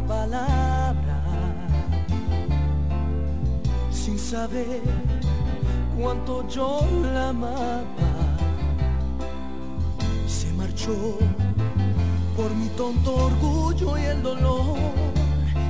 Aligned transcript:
palabra 0.00 1.22
sin 3.90 4.18
saber 4.18 4.82
cuánto 5.98 6.46
yo 6.48 6.80
la 7.12 7.30
amaba. 7.30 8.12
Se 10.26 10.52
marchó 10.52 11.18
por 12.36 12.54
mi 12.54 12.68
tonto 12.70 13.14
orgullo 13.26 13.98
y 13.98 14.02
el 14.02 14.22
dolor 14.22 14.78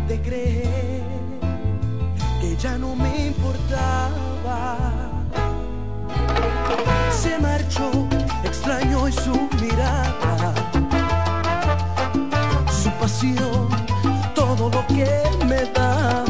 de 0.09 0.21
creer 0.21 1.03
que 2.41 2.57
ya 2.57 2.77
no 2.79 2.95
me 2.95 3.29
importaba. 3.29 4.77
Se 7.11 7.39
marchó, 7.39 7.91
extraño 8.45 9.09
y 9.09 9.13
su 9.13 9.49
mirada, 9.61 10.55
su 12.71 12.91
pasión 13.01 13.48
nadie 14.99 15.47
me 15.47 15.65
da. 15.73 16.25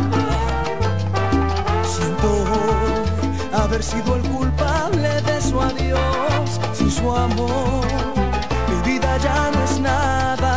Si 1.84 2.02
por 2.22 3.60
haber 3.60 3.82
sido 3.82 4.16
el 4.16 4.22
culpable 4.22 5.20
de 5.22 5.40
su 5.40 5.60
adiós, 5.60 6.60
sin 6.72 6.90
su 6.90 7.14
amor, 7.14 7.86
mi 8.68 8.90
vida 8.90 9.16
ya 9.18 9.50
no 9.50 9.64
es 9.64 9.80
nada. 9.80 10.54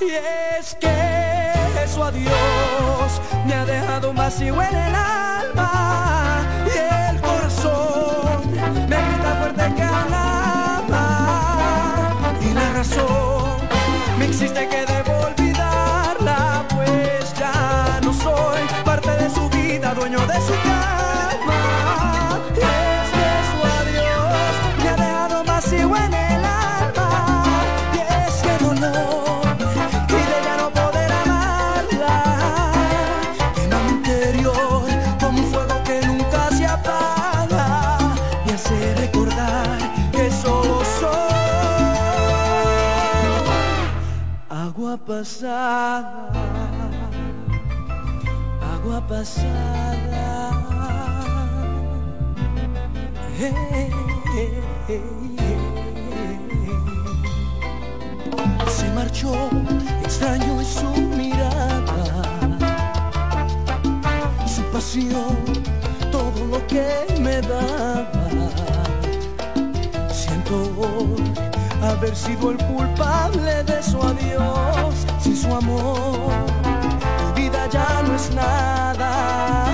Y 0.00 0.10
es 0.58 0.74
que 0.80 1.88
su 1.92 2.02
adiós 2.02 3.20
me 3.46 3.54
ha 3.54 3.64
dejado 3.64 4.10
un 4.10 4.16
vacío 4.16 4.60
en 4.62 4.74
el 4.74 4.94
alma 4.94 6.42
y 6.66 6.78
el 7.10 7.20
corazón 7.20 8.50
me 8.88 8.96
grita 8.96 9.36
fuerte 9.40 9.74
que 9.76 9.82
alaba 9.82 11.06
y 12.40 12.54
la 12.54 12.72
razón 12.72 13.60
me 14.18 14.24
existe 14.26 14.68
que 14.68 14.86
de 14.86 15.01
De 20.32 20.40
su 20.40 20.54
calma, 20.62 21.60
este 22.54 23.30
su 23.48 23.58
adiós 23.76 24.54
me 24.82 24.88
ha 24.88 24.96
dejado 24.96 25.44
vacío 25.44 25.94
en 25.94 26.14
el 26.14 26.44
alma, 26.44 27.44
y 27.92 27.98
es 27.98 28.34
que 28.42 28.54
no 28.64 28.70
no, 28.72 28.96
y 30.08 30.10
de 30.30 30.38
ya 30.42 30.54
no 30.56 30.70
poder 30.70 31.12
amarla, 31.12 32.16
quien 33.54 33.68
no 33.70 33.78
interior, 33.90 34.82
como 35.20 35.38
un 35.40 35.46
fuego 35.52 35.76
que 35.84 35.96
nunca 36.06 36.48
se 36.50 36.64
apaga, 36.66 37.66
me 38.46 38.52
hace 38.54 38.94
recordar 38.94 39.78
que 40.12 40.30
solo 40.30 40.82
soy. 40.98 41.12
Agua 44.48 44.96
pasada 44.96 46.21
pasada. 49.12 50.50
Se 58.68 58.88
marchó, 58.94 59.34
extraño 60.02 60.60
es 60.62 60.68
su 60.68 60.90
mirada, 61.18 62.04
su 64.46 64.62
pasión, 64.72 65.36
todo 66.10 66.46
lo 66.50 66.66
que 66.66 66.86
me 67.20 67.40
daba. 67.42 68.06
Siento 70.10 70.54
hoy 70.78 71.22
haber 71.82 72.16
sido 72.16 72.52
el 72.52 72.58
culpable 72.64 73.62
de 73.64 73.82
su 73.82 74.00
adiós, 74.02 74.94
sin 75.20 75.36
su 75.36 75.54
amor 75.54 76.61
ya 77.72 78.02
no 78.06 78.14
es 78.14 78.30
nada. 78.34 79.72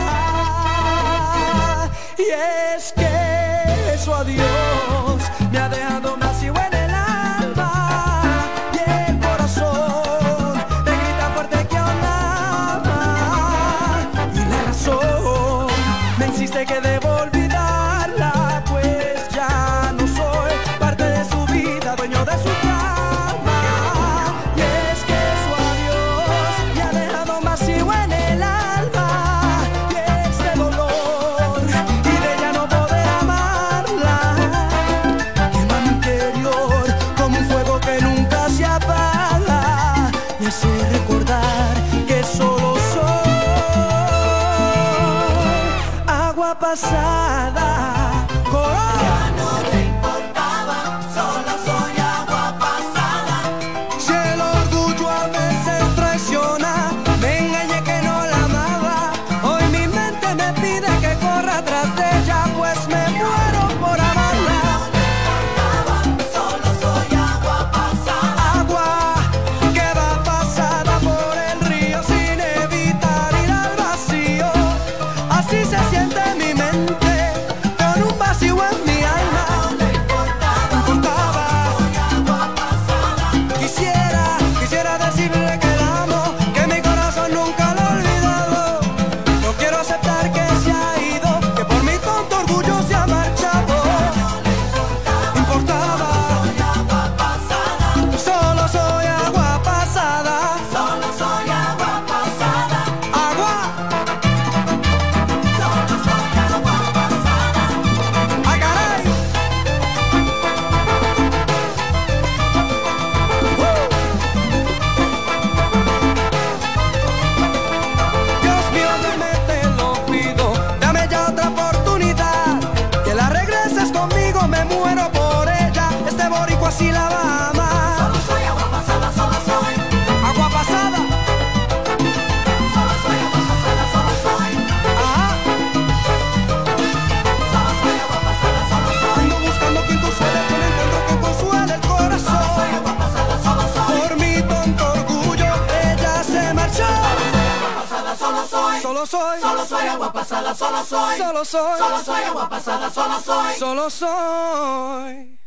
solo 151.44 151.44
soy. 151.44 151.78
Solo 151.78 152.04
soy 152.04 152.22
agua 152.24 152.48
pasada, 152.48 152.90
solo 152.90 153.20
soy. 153.20 153.54
Solo 153.58 153.90
soy. 153.90 155.38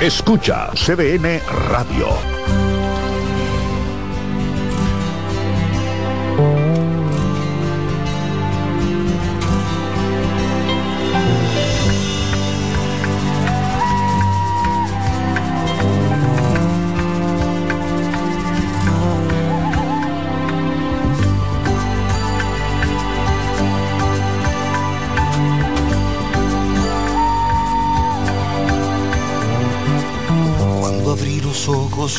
Escucha 0.00 0.70
CDN 0.74 1.40
Radio. 1.68 2.55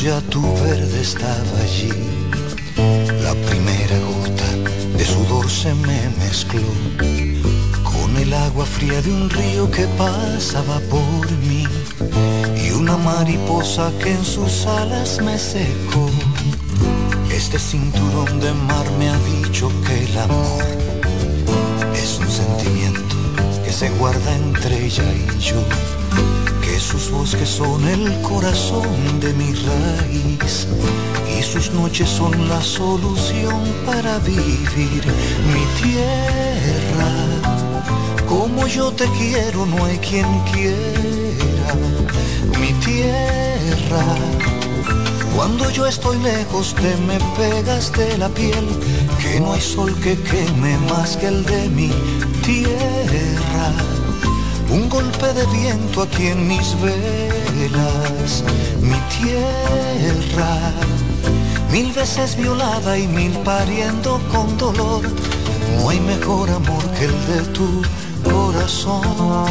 Ya 0.02 0.20
tu 0.30 0.42
verde 0.62 1.00
estaba 1.00 1.60
allí. 1.60 1.90
La 3.22 3.34
primera 3.48 3.98
gota 3.98 4.50
de 4.96 5.04
sudor 5.04 5.50
se 5.50 5.74
me 5.74 6.00
mezcló 6.18 6.70
con 7.82 8.16
el 8.16 8.32
agua 8.32 8.64
fría 8.64 9.00
de 9.02 9.10
un 9.10 9.28
río 9.28 9.70
que 9.70 9.86
pasaba 9.98 10.78
por 10.90 11.30
mí 11.42 11.64
y 12.64 12.70
una 12.70 12.96
mariposa 12.96 13.90
que 13.98 14.12
en 14.12 14.24
sus 14.24 14.66
alas 14.66 15.20
me 15.20 15.36
secó. 15.36 16.08
Este 17.30 17.58
cinturón 17.58 18.40
de 18.40 18.52
mar 18.52 18.86
me 18.98 19.08
ha 19.08 19.18
dicho 19.18 19.70
que 19.84 20.04
el 20.04 20.18
amor 20.18 20.64
es 21.94 22.18
un 22.18 22.30
sentimiento 22.30 23.16
que 23.64 23.72
se 23.72 23.90
guarda 23.90 24.36
entre 24.36 24.86
ella 24.86 25.04
y 25.12 25.38
yo 25.40 25.60
sus 26.88 27.10
bosques 27.10 27.50
son 27.50 27.86
el 27.86 28.22
corazón 28.22 29.20
de 29.20 29.34
mi 29.34 29.52
raíz 29.52 30.66
y 31.38 31.42
sus 31.42 31.70
noches 31.72 32.08
son 32.08 32.48
la 32.48 32.62
solución 32.62 33.60
para 33.84 34.18
vivir 34.20 35.02
mi 35.52 35.64
tierra. 35.82 37.10
Como 38.26 38.66
yo 38.66 38.90
te 38.90 39.04
quiero, 39.18 39.66
no 39.66 39.84
hay 39.84 39.98
quien 39.98 40.26
quiera 40.50 41.74
mi 42.58 42.72
tierra. 42.84 44.04
Cuando 45.36 45.70
yo 45.70 45.86
estoy 45.86 46.18
lejos 46.20 46.74
te 46.74 46.96
me 47.06 47.18
pegas 47.36 47.92
de 47.92 48.16
la 48.16 48.30
piel, 48.30 48.66
que 49.20 49.40
no 49.40 49.52
hay 49.52 49.60
sol 49.60 49.94
que 50.02 50.16
queme 50.22 50.78
más 50.90 51.18
que 51.18 51.26
el 51.28 51.44
de 51.44 51.68
mi 51.68 51.90
tierra 52.46 53.97
un 54.70 54.88
golpe 54.88 55.32
de 55.32 55.46
viento 55.46 56.02
aquí 56.02 56.26
en 56.28 56.46
mis 56.46 56.74
velas, 56.80 58.44
mi 58.80 58.98
tierra, 59.16 60.72
mil 61.72 61.92
veces 61.92 62.36
violada 62.36 62.98
y 62.98 63.06
mil 63.06 63.32
pariendo 63.38 64.20
con 64.30 64.56
dolor. 64.58 65.02
No 65.76 65.90
hay 65.90 66.00
mejor 66.00 66.50
amor 66.50 66.84
que 66.98 67.04
el 67.06 67.26
de 67.26 67.40
tu 67.52 67.82
corazón. 68.24 69.48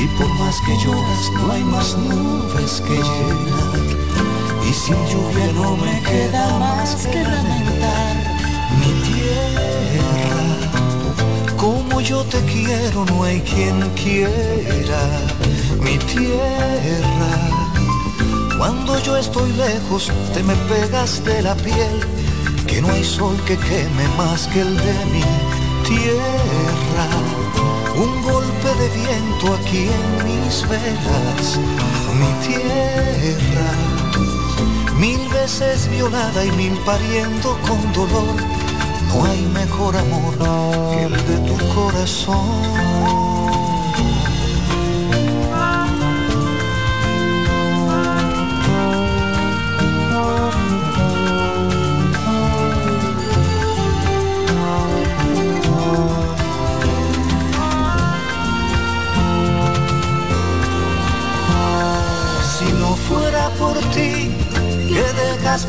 Y 0.00 0.06
por 0.16 0.28
más 0.38 0.56
que 0.64 0.74
lloras, 0.84 1.24
no 1.34 1.52
hay 1.52 1.64
más 1.64 1.96
nubes 1.96 2.82
que 2.86 2.94
llenar. 2.94 3.80
Y 4.68 4.72
sin 4.72 4.96
lluvia 5.06 5.52
no 5.54 5.76
me 5.76 6.02
queda 6.02 6.58
más 6.58 7.06
que 7.06 7.22
lamentar. 7.22 8.16
Mi 8.80 8.92
tierra, 9.08 10.46
como 11.56 12.00
yo 12.00 12.22
te 12.24 12.40
quiero, 12.44 13.04
no 13.06 13.24
hay 13.24 13.40
quien 13.40 13.80
quiera. 13.90 15.02
Mi 15.80 15.98
tierra 15.98 17.58
cuando 18.58 18.98
yo 19.04 19.16
estoy 19.16 19.52
lejos 19.52 20.10
te 20.34 20.42
me 20.42 20.54
pegas 20.68 21.24
de 21.24 21.42
la 21.42 21.54
piel, 21.54 22.00
que 22.66 22.82
no 22.82 22.90
hay 22.90 23.04
sol 23.04 23.36
que 23.46 23.56
queme 23.56 24.08
más 24.16 24.48
que 24.48 24.62
el 24.62 24.76
de 24.76 25.04
mi 25.12 25.22
tierra. 25.86 27.47
Un 27.98 28.22
golpe 28.22 28.74
de 28.80 28.88
viento 28.90 29.54
aquí 29.54 29.88
en 29.88 30.24
mis 30.24 30.68
velas, 30.68 31.58
mi 32.20 32.30
tierra. 32.46 33.70
Mil 35.00 35.28
veces 35.30 35.88
violada 35.90 36.44
y 36.44 36.50
mil 36.52 36.78
pariendo 36.86 37.58
con 37.66 37.92
dolor, 37.92 38.36
no 39.08 39.24
hay 39.24 39.42
mejor 39.46 39.96
amor 39.96 40.34
que 40.92 41.02
el 41.06 41.26
de 41.26 41.38
tu 41.48 41.56
corazón. 41.74 43.57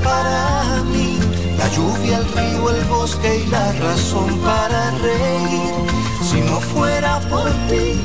Para 0.04 0.84
mí, 0.92 1.18
la 1.58 1.68
lluvia, 1.70 2.18
el 2.18 2.26
río, 2.34 2.70
el 2.70 2.84
bosque 2.86 3.44
y 3.46 3.50
la 3.50 3.72
razón 3.74 4.38
para 4.40 4.92
reír. 4.92 5.74
Si 6.22 6.42
no 6.42 6.60
fuera 6.60 7.20
por 7.30 7.50
ti, 7.68 8.00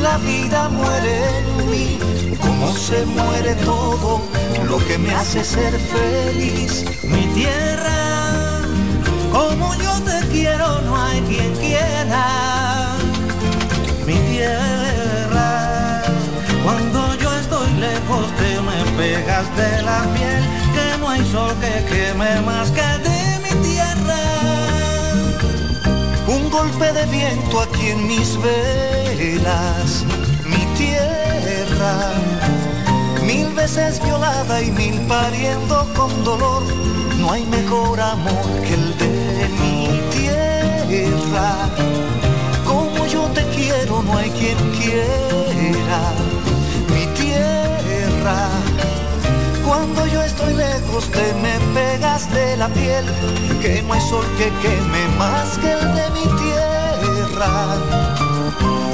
la 0.00 0.18
vida 0.18 0.68
muere 0.68 1.38
en 1.38 1.70
mí, 1.70 1.98
como 2.40 2.72
se 2.72 3.04
muere 3.06 3.54
todo 3.56 4.20
lo 4.68 4.78
que 4.86 4.98
me 4.98 5.14
hace 5.14 5.42
ser 5.42 5.72
feliz. 5.72 6.84
Mi 7.02 7.26
tierra, 7.34 8.60
como 9.32 9.74
yo 9.76 9.92
te 10.02 10.26
quiero, 10.28 10.80
no 10.82 10.96
hay 10.96 11.20
quien 11.22 11.52
quiera. 11.56 12.96
Mi 14.06 14.14
tierra, 14.30 14.83
me 19.14 19.20
pegas 19.20 19.56
de 19.56 19.82
la 19.82 20.02
piel 20.14 20.98
no 21.00 21.08
hay 21.08 21.24
sol 21.30 21.54
que 21.60 21.84
queme 21.90 22.40
más 22.42 22.70
que 22.70 22.88
de 23.06 23.38
mi 23.42 23.54
tierra. 23.68 24.20
Un 26.26 26.50
golpe 26.50 26.92
de 26.92 27.06
viento 27.06 27.60
aquí 27.60 27.88
en 27.88 28.06
mis 28.06 28.36
velas, 28.42 30.04
mi 30.46 30.64
tierra. 30.76 31.94
Mil 33.24 33.48
veces 33.54 34.02
violada 34.02 34.62
y 34.62 34.70
mil 34.70 34.98
pariendo 35.06 35.86
con 35.96 36.24
dolor, 36.24 36.62
no 37.18 37.32
hay 37.32 37.44
mejor 37.46 38.00
amor 38.00 38.46
que 38.66 38.74
el 38.74 38.98
de 38.98 39.48
mi 39.60 40.00
tierra. 40.16 41.68
Como 42.64 43.06
yo 43.06 43.22
te 43.34 43.44
quiero, 43.48 44.02
no 44.02 44.16
hay 44.18 44.30
quien 44.30 44.58
quiera 44.78 46.33
cuando 49.66 50.06
yo 50.06 50.22
estoy 50.22 50.54
lejos 50.54 51.10
te 51.10 51.34
me 51.42 51.58
pegas 51.74 52.32
de 52.32 52.56
la 52.56 52.68
piel, 52.68 53.04
que 53.60 53.82
no 53.82 53.92
hay 53.92 54.00
sol 54.00 54.24
que 54.38 54.50
queme 54.62 55.08
más 55.18 55.58
que 55.58 55.72
el 55.72 55.94
de 55.94 56.10
mi 56.10 56.26
tierra. 56.40 57.76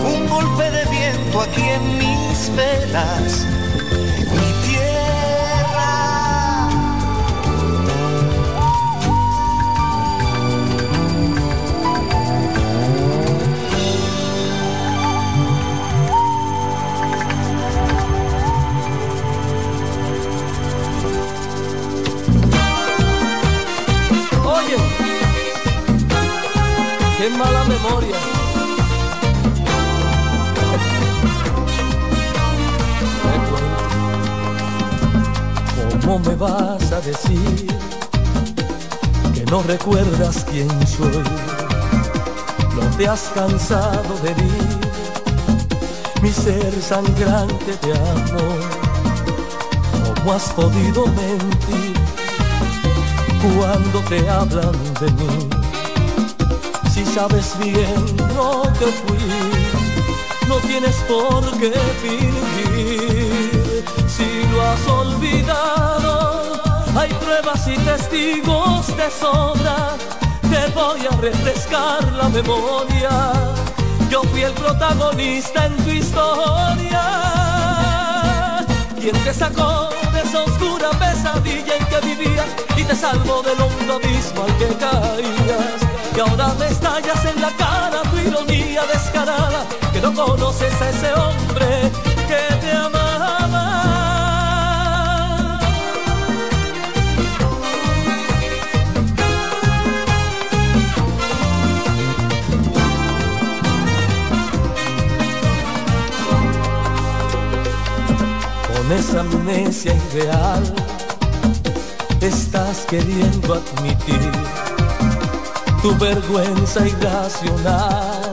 Un 0.04 0.28
golpe 0.28 0.70
de 0.70 0.84
viento 0.86 1.42
aquí 1.42 1.62
en 1.62 1.98
mis 1.98 2.56
velas 2.56 3.46
qué 27.20 27.28
mala 27.28 27.64
memoria. 27.64 28.16
¿Cómo 36.00 36.18
me 36.20 36.34
vas 36.36 36.92
a 36.92 37.00
decir 37.02 37.66
que 39.34 39.44
no 39.50 39.62
recuerdas 39.64 40.46
quién 40.50 40.70
soy? 40.86 41.22
No 42.74 42.96
te 42.96 43.06
has 43.06 43.24
cansado 43.34 44.14
de 44.22 44.30
herir 44.30 44.78
mi 46.22 46.30
ser 46.30 46.72
sangrante 46.80 47.72
de 47.82 47.92
amor. 48.16 48.60
¿Cómo 50.14 50.32
has 50.32 50.48
podido 50.54 51.06
mentir 51.06 51.94
cuando 53.42 53.98
te 54.08 54.26
hablan 54.26 54.72
de 55.00 55.10
mí? 55.12 55.59
Sabes 57.14 57.58
bien 57.58 58.16
lo 58.36 58.62
que 58.78 58.86
fui, 58.86 59.18
no 60.48 60.56
tienes 60.58 60.96
por 61.08 61.42
qué 61.58 61.72
fingir. 62.02 63.84
Si 64.06 64.28
lo 64.52 64.62
has 64.62 64.86
olvidado, 64.86 66.60
hay 66.96 67.10
pruebas 67.14 67.66
y 67.66 67.76
testigos 67.78 68.86
de 68.96 69.10
sobra. 69.10 69.96
Te 70.42 70.72
voy 70.72 71.00
a 71.06 71.16
refrescar 71.20 72.12
la 72.12 72.28
memoria. 72.28 73.32
Yo 74.08 74.22
fui 74.24 74.42
el 74.42 74.52
protagonista 74.52 75.66
en 75.66 75.76
tu 75.78 75.90
historia. 75.90 77.02
Quien 79.00 79.16
te 79.24 79.34
sacó 79.34 79.88
de 80.12 80.20
esa 80.20 80.42
oscura 80.44 80.90
pesadilla 80.90 81.76
en 81.76 81.86
que 81.86 82.00
vivías 82.06 82.48
y 82.76 82.84
te 82.84 82.94
salvó 82.94 83.42
del 83.42 83.60
hondo 83.60 83.94
abismo 83.94 84.44
al 84.44 84.56
que 84.58 84.68
caías. 84.76 85.89
Y 86.20 86.22
ahora 86.22 86.54
me 86.58 86.66
estallas 86.66 87.24
en 87.24 87.40
la 87.40 87.48
cara 87.56 88.02
tu 88.02 88.18
ironía 88.18 88.84
descarada, 88.84 89.64
que 89.90 90.02
no 90.02 90.12
conoces 90.12 90.74
a 90.82 90.90
ese 90.90 91.14
hombre 91.14 91.90
que 92.28 92.56
te 92.60 92.72
amaba. 92.72 93.64
Con 108.68 108.92
esa 108.92 109.20
amnesia 109.20 109.94
ideal, 110.12 110.74
estás 112.20 112.84
queriendo 112.90 113.54
admitir 113.54 114.69
tu 115.82 115.96
vergüenza 115.96 116.86
irracional 116.86 118.32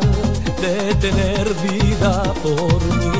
de 0.61 0.95
tener 0.95 1.53
vida 1.71 2.23
por 2.43 2.83
mí. 2.97 3.11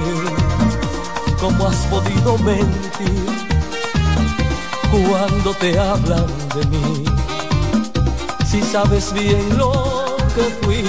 ¿Cómo 1.39 1.67
has 1.67 1.77
podido 1.87 2.37
mentir 2.39 3.27
cuando 4.91 5.53
te 5.53 5.79
hablan 5.79 6.27
de 6.55 6.65
mí? 6.67 7.05
Si 8.45 8.61
sabes 8.61 9.13
bien 9.13 9.57
lo 9.57 10.17
que 10.35 10.43
fui, 10.61 10.83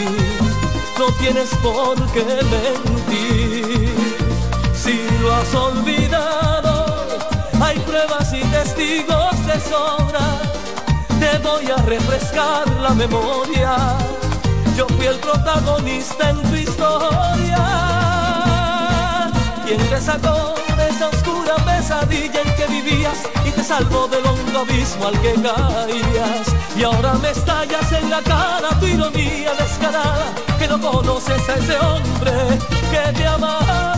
no 0.98 1.06
tienes 1.20 1.50
por 1.62 1.96
qué 2.12 2.24
mentir. 2.24 3.94
Si 4.74 4.98
lo 5.22 5.34
has 5.34 5.54
olvidado, 5.54 6.86
hay 7.60 7.78
pruebas 7.80 8.32
y 8.32 8.40
testigos 8.40 9.46
de 9.46 9.60
te 9.60 9.97
voy 11.48 11.70
a 11.70 11.76
refrescar 11.76 12.68
la 12.80 12.90
memoria. 12.90 13.72
Yo 14.76 14.86
fui 14.96 15.06
el 15.06 15.18
protagonista 15.18 16.30
en 16.30 16.42
tu 16.42 16.54
historia. 16.54 17.64
Quien 19.66 19.80
te 19.88 20.00
sacó 20.00 20.54
de 20.76 20.88
esa 20.88 21.08
oscura 21.08 21.54
pesadilla 21.66 22.40
en 22.42 22.54
que 22.56 22.66
vivías 22.66 23.18
y 23.46 23.50
te 23.50 23.64
salvó 23.64 24.08
del 24.08 24.24
hondo 24.26 24.60
abismo 24.60 25.06
al 25.06 25.20
que 25.20 25.34
caías. 25.34 26.46
Y 26.76 26.84
ahora 26.84 27.14
me 27.14 27.30
estallas 27.30 27.92
en 27.92 28.10
la 28.10 28.22
cara 28.22 28.68
tu 28.80 28.86
ironía 28.86 29.52
descarada, 29.58 30.26
que 30.58 30.68
no 30.68 30.78
conoces 30.80 31.48
a 31.48 31.54
ese 31.54 31.76
hombre 31.78 32.32
que 32.90 33.12
te 33.18 33.26
amaba. 33.26 33.97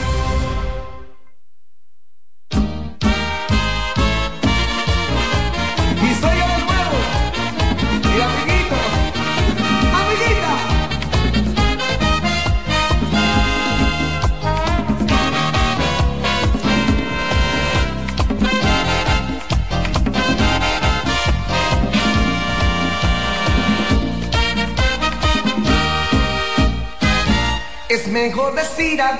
Es 29.01 29.07
mejor 29.07 29.17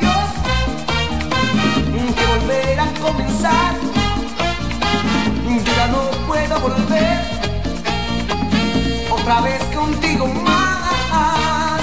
decir 2.48 2.80
adiós 2.80 2.86
comenzar. 3.00 3.74
Yo 5.66 5.74
ya 5.76 5.88
no 5.88 6.12
puedo 6.28 6.60
volver 6.60 7.20
otra 9.10 9.42
vez 9.42 9.64
contigo 9.76 10.28
más. 10.28 11.82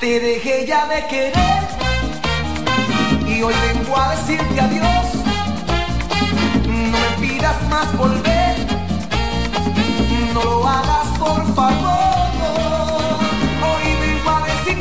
Te 0.00 0.20
dejé 0.20 0.66
ya 0.66 0.86
de 0.86 1.06
querer 1.06 1.62
y 3.26 3.42
hoy 3.42 3.54
vengo 3.68 3.96
a 3.96 4.10
decirte 4.10 4.60
adiós. 4.60 5.06
No 6.66 6.98
me 6.98 7.08
pidas 7.26 7.56
más 7.70 7.96
volver, 7.96 8.66
no 10.34 10.44
lo 10.44 10.68
hagas 10.68 11.08
por 11.18 11.54
favor. 11.54 11.87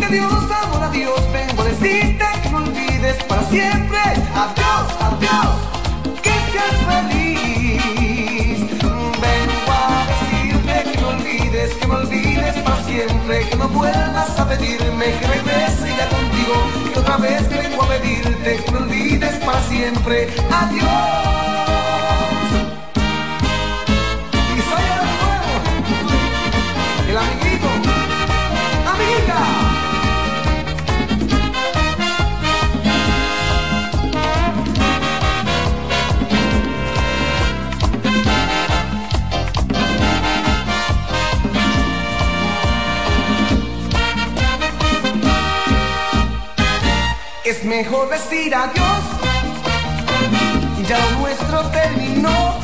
Adiós, 0.07 0.51
amor, 0.51 0.83
adiós. 0.83 1.21
Vengo 1.31 1.61
a 1.61 1.65
decirte 1.65 2.25
que 2.41 2.49
no 2.49 2.57
olvides 2.57 3.23
para 3.23 3.43
siempre. 3.43 3.99
Adiós, 4.43 4.87
adiós, 5.07 5.55
que 6.23 6.35
seas 6.51 6.77
feliz. 6.87 8.59
Vengo 9.25 9.71
a 9.71 10.05
decirte 10.07 10.91
que 10.91 11.01
no 11.01 11.07
olvides, 11.09 11.73
que 11.73 11.87
no 11.87 11.95
olvides 11.95 12.55
para 12.63 12.83
siempre. 12.83 13.45
Que 13.49 13.55
no 13.57 13.67
vuelvas 13.69 14.39
a 14.39 14.45
pedirme 14.45 15.05
que 15.19 15.27
regrese 15.27 15.89
ya 15.97 16.07
contigo. 16.07 16.91
Que 16.93 16.99
otra 16.99 17.17
vez 17.17 17.47
vengo 17.49 17.83
a 17.83 17.87
pedirte 17.87 18.63
que 18.63 18.71
no 18.71 18.77
olvides 18.79 19.35
para 19.43 19.61
siempre. 19.63 20.27
Adiós. 20.51 21.66
Mejor 47.67 48.09
decir 48.09 48.55
adiós, 48.55 49.03
ya 50.88 50.97
lo 51.00 51.12
nuestro 51.19 51.59
terminó, 51.69 52.55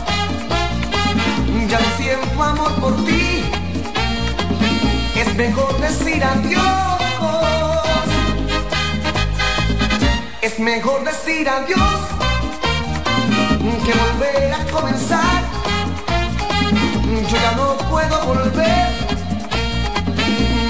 ya 1.69 1.79
no 1.79 1.89
siento 1.97 2.43
amor 2.43 2.71
por 2.79 2.95
ti, 3.05 3.43
es 5.15 5.35
mejor 5.35 5.77
decir 5.81 6.23
adiós, 6.23 7.01
es 10.41 10.59
mejor 10.59 11.03
decir 11.03 11.49
adiós, 11.49 11.99
que 13.85 13.93
volver 14.03 14.53
a 14.53 14.71
comenzar, 14.71 15.43
yo 17.29 17.37
ya 17.45 17.51
no 17.57 17.77
puedo 17.89 18.25
volver, 18.25 18.87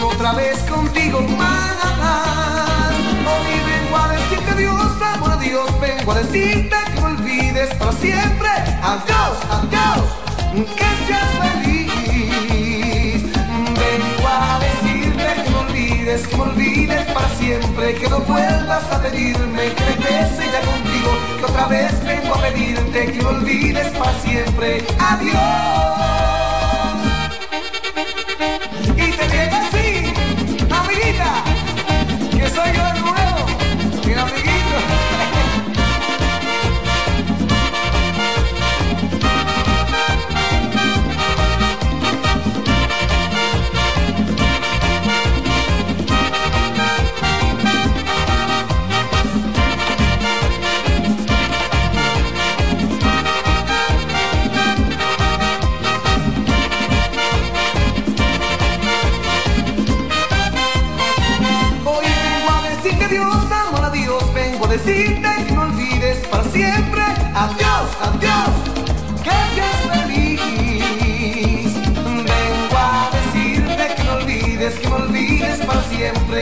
otra 0.03 0.33
vez 0.33 0.57
contigo 0.63 1.21
más. 1.21 1.92
Hoy 4.47 4.55
vengo 4.55 4.77
a 4.77 5.13
amor, 5.13 5.31
adiós. 5.31 5.69
Vengo 5.79 6.11
a 6.11 6.15
decirte 6.15 6.75
que 6.93 7.01
no 7.01 7.07
olvides 7.07 7.73
para 7.75 7.91
siempre. 7.93 8.49
Adiós, 8.81 9.37
adiós, 9.49 10.05
que 10.77 10.89
seas 11.05 11.31
feliz. 11.41 13.23
Vengo 13.23 14.27
a 14.27 14.59
decirte 14.59 15.43
que 15.43 15.49
no 15.49 15.59
olvides, 15.59 16.27
que 16.27 16.37
no 16.37 16.43
olvides 16.43 17.05
para 17.13 17.29
siempre. 17.29 17.95
Que 17.95 18.09
no 18.09 18.19
vuelvas 18.21 18.91
a 18.91 19.01
pedirme 19.01 19.69
que 19.73 19.83
regrese 19.83 20.51
ya 20.51 20.61
contigo. 20.61 21.11
Que 21.39 21.45
otra 21.45 21.67
vez 21.67 22.03
vengo 22.03 22.35
a 22.35 22.41
pedirte 22.41 23.11
que 23.11 23.21
no 23.21 23.29
olvides 23.29 23.87
para 23.97 24.13
siempre. 24.19 24.85
Adiós. 24.99 26.22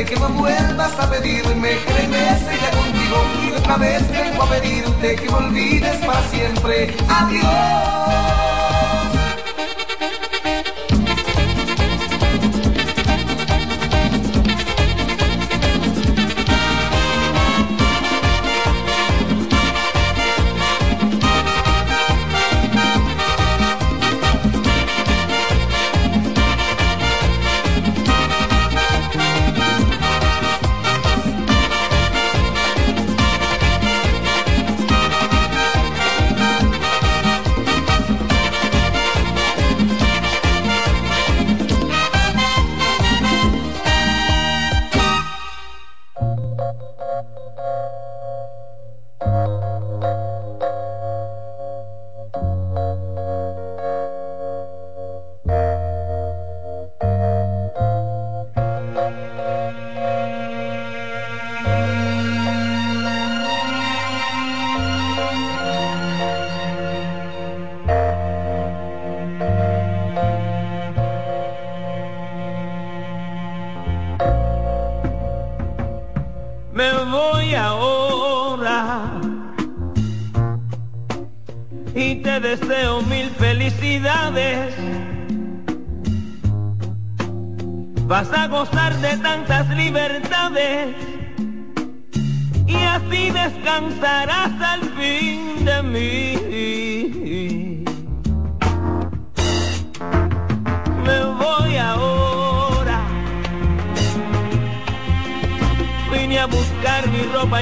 Que 0.06 0.16
no 0.16 0.30
vuelvas 0.30 1.00
a 1.00 1.10
pedirme 1.12 1.78
que 1.86 2.58
ya 2.60 2.72
contigo. 2.72 3.24
Y 3.46 3.52
otra 3.52 3.78
vez 3.78 4.12
vengo 4.12 4.44
a 4.44 4.50
pedirte 4.50 5.16
que 5.16 5.26
no 5.28 5.38
olvides 5.38 5.96
para 5.98 6.22
siempre. 6.24 6.96
Adiós. 7.08 8.41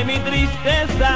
Mi 0.09 0.17
tristeza. 0.21 1.11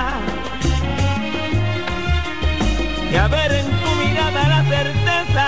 Y 3.12 3.16
a 3.16 3.28
ver 3.28 3.52
en 3.52 3.66
tu 3.82 3.90
mirada 4.04 4.48
la 4.54 4.64
certeza. 4.76 5.48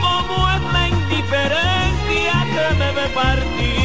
Cómo 0.00 0.48
es 0.54 0.62
la 0.72 0.88
indiferencia 0.88 2.34
que 2.54 2.74
me 2.78 2.92
ve 2.92 3.08
partir. 3.14 3.79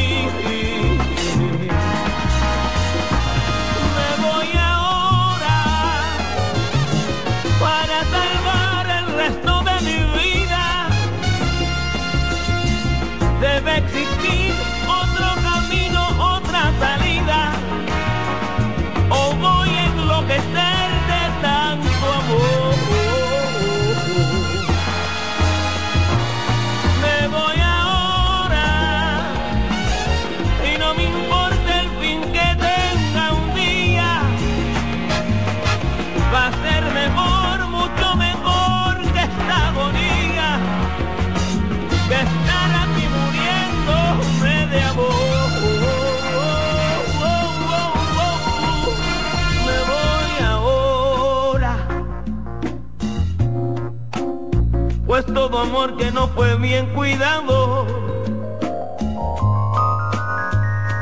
Todo 55.36 55.58
amor 55.58 55.98
que 55.98 56.10
no 56.10 56.28
fue 56.28 56.56
bien 56.56 56.94
cuidado 56.94 57.86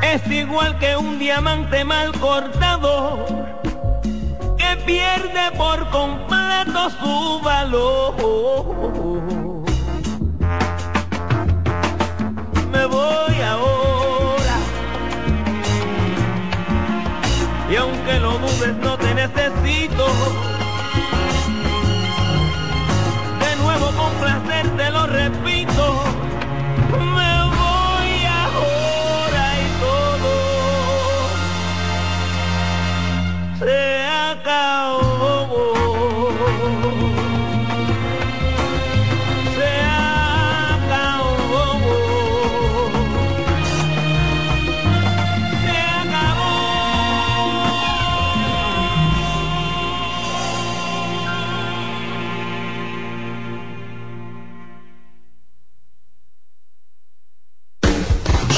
es 0.03 0.27
igual 0.29 0.77
que 0.81 0.97
un 0.97 1.21
diamante 1.21 1.85
mal 1.85 2.11
cortado 2.19 3.25
que 4.59 4.77
pierde 4.85 5.53
por 5.57 5.89
completo 5.91 6.91
su 7.01 7.41
valor. 7.45 8.15
Me 12.73 12.87
voy 12.87 13.41
ahora 13.41 14.57
y 17.71 17.77
aunque 17.77 18.19
lo 18.19 18.33
dudes 18.39 18.75
no 18.83 18.99
te 18.99 19.15
necesito. 19.15 20.54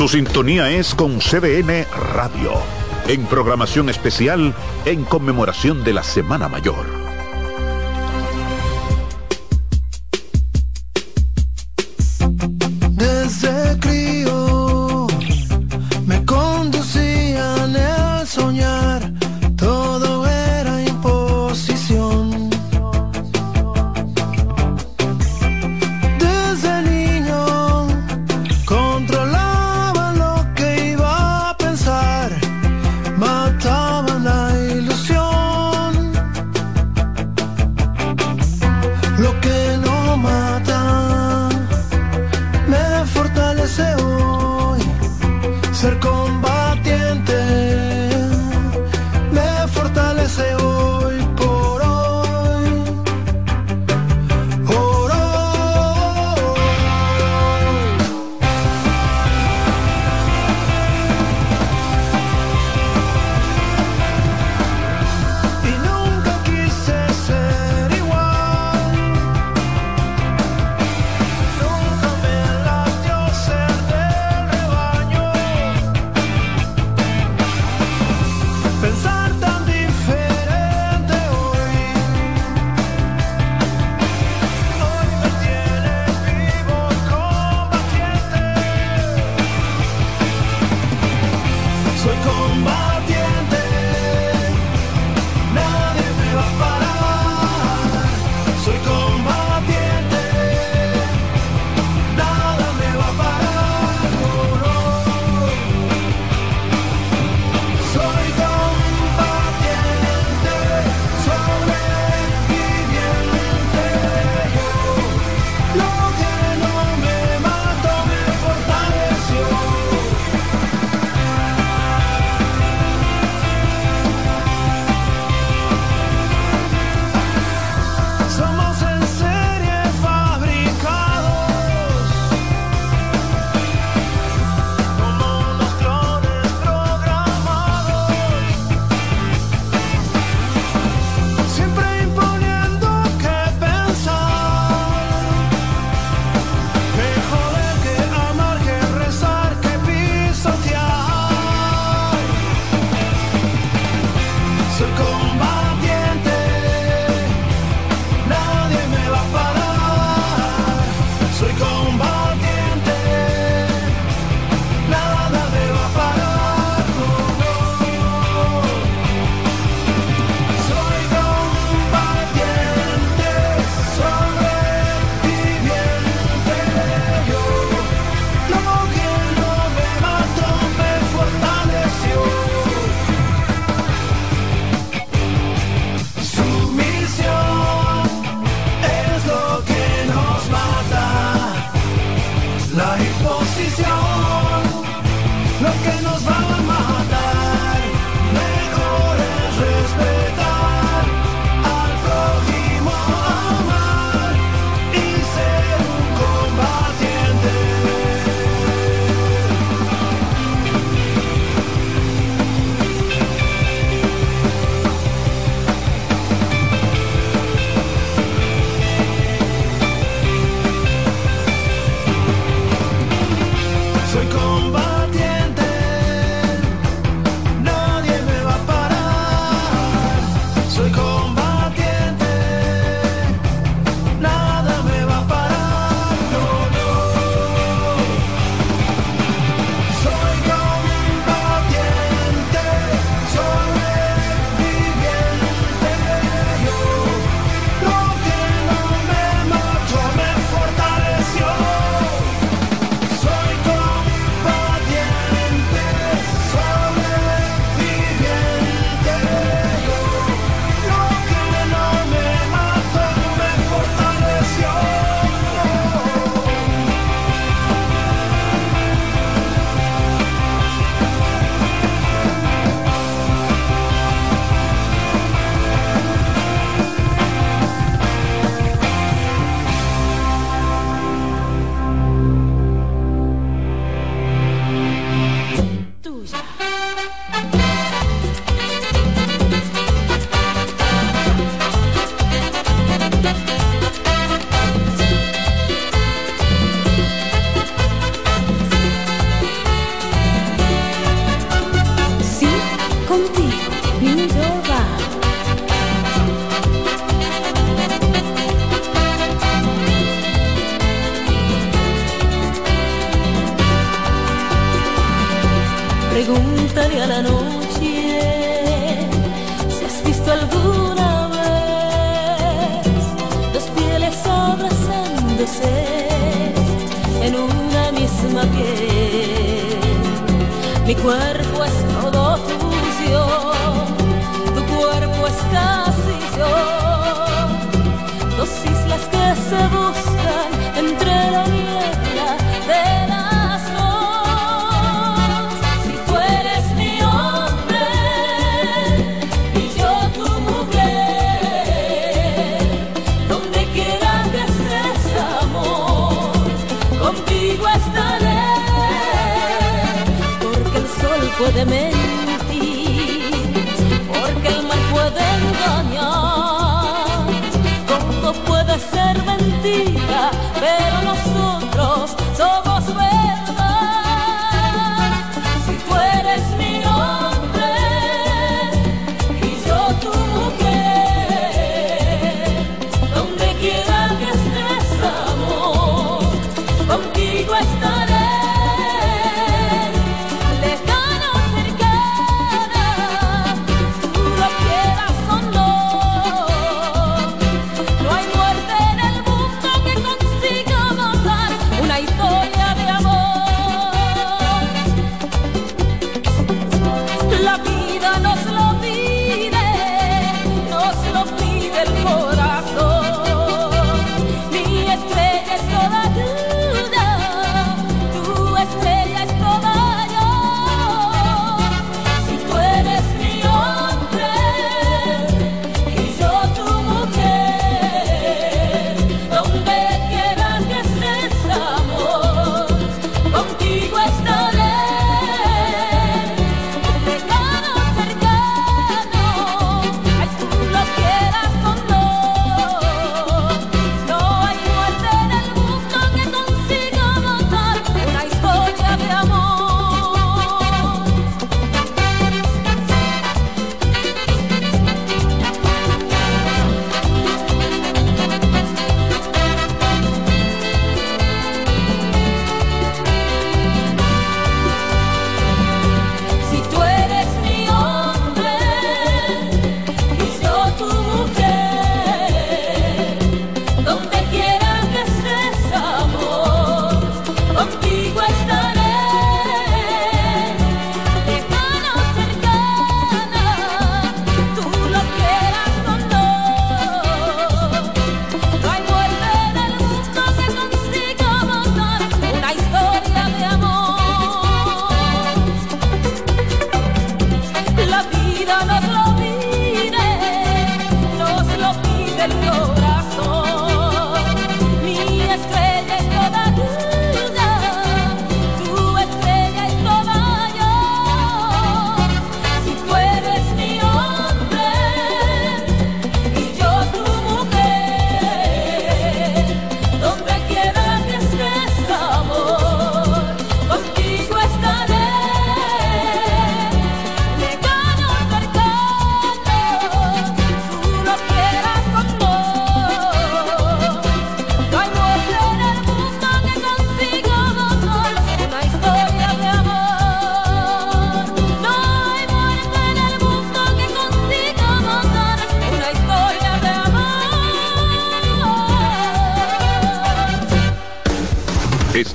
Su 0.07 0.13
sintonía 0.13 0.71
es 0.71 0.95
con 0.95 1.19
CBN 1.19 1.85
Radio, 2.15 2.53
en 3.09 3.27
programación 3.27 3.89
especial 3.89 4.55
en 4.85 5.03
conmemoración 5.03 5.83
de 5.83 5.95
la 5.95 6.05
Semana 6.05 6.47
Mayor. 6.47 6.96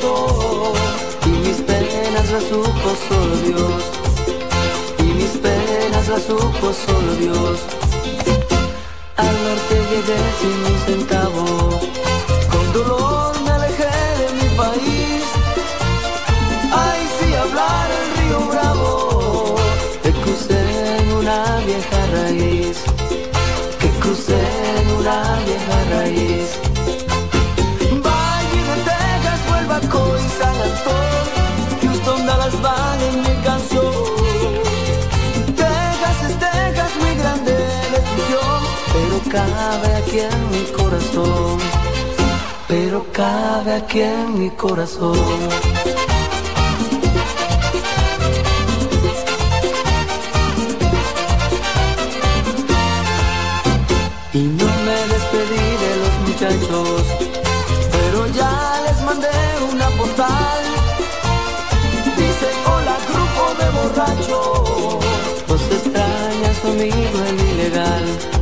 y 0.00 1.30
mis 1.30 1.56
penas 1.62 2.30
las 2.30 2.44
supo 2.44 2.88
solo 3.08 3.36
Dios. 3.46 3.82
Y 4.98 5.02
mis 5.02 5.30
penas 5.38 6.08
las 6.08 6.22
supo 6.22 6.72
solo 6.72 7.14
Dios. 7.18 7.60
Al 9.16 9.34
norte 9.44 9.74
llegué 9.90 10.20
sin 10.40 10.58
un 10.72 10.78
centavo. 10.86 11.44
Con 12.50 12.72
dolor 12.72 13.40
me 13.44 13.50
alejé 13.50 13.96
de 14.20 14.28
mi 14.38 14.48
país. 14.56 15.24
Ay 16.72 17.00
si 17.18 17.34
hablar 17.34 17.88
el 17.98 18.06
río 18.18 18.40
bravo. 18.52 19.56
Te 20.02 20.12
crucé 20.12 20.98
en 21.00 21.12
una 21.12 21.60
vieja 21.66 22.06
raíz. 22.12 22.76
Que 23.80 23.88
crucé 24.00 24.40
en 24.80 24.90
una 25.00 25.40
vieja 25.44 25.76
raíz. 25.90 26.67
Cabe 39.28 39.94
aquí 39.96 40.20
en 40.20 40.50
mi 40.50 40.64
corazón, 40.72 41.58
pero 42.66 43.04
cabe 43.12 43.74
aquí 43.74 44.00
en 44.00 44.38
mi 44.38 44.50
corazón. 44.50 45.18
Y 54.32 54.38
no 54.38 54.68
me 54.86 54.98
despedí 55.12 55.66
de 55.84 55.92
los 56.02 56.14
muchachos, 56.26 57.02
pero 57.92 58.26
ya 58.28 58.80
les 58.86 59.00
mandé 59.02 59.28
una 59.72 59.88
postal. 59.98 60.62
Dice, 62.16 62.48
hola 62.66 62.96
grupo 63.10 63.44
de 63.60 63.66
borrachos, 63.76 65.04
los 65.48 65.62
extraña 65.76 66.54
su 66.60 66.68
amigo 66.68 67.18
el 67.28 67.40
ilegal. 67.50 68.37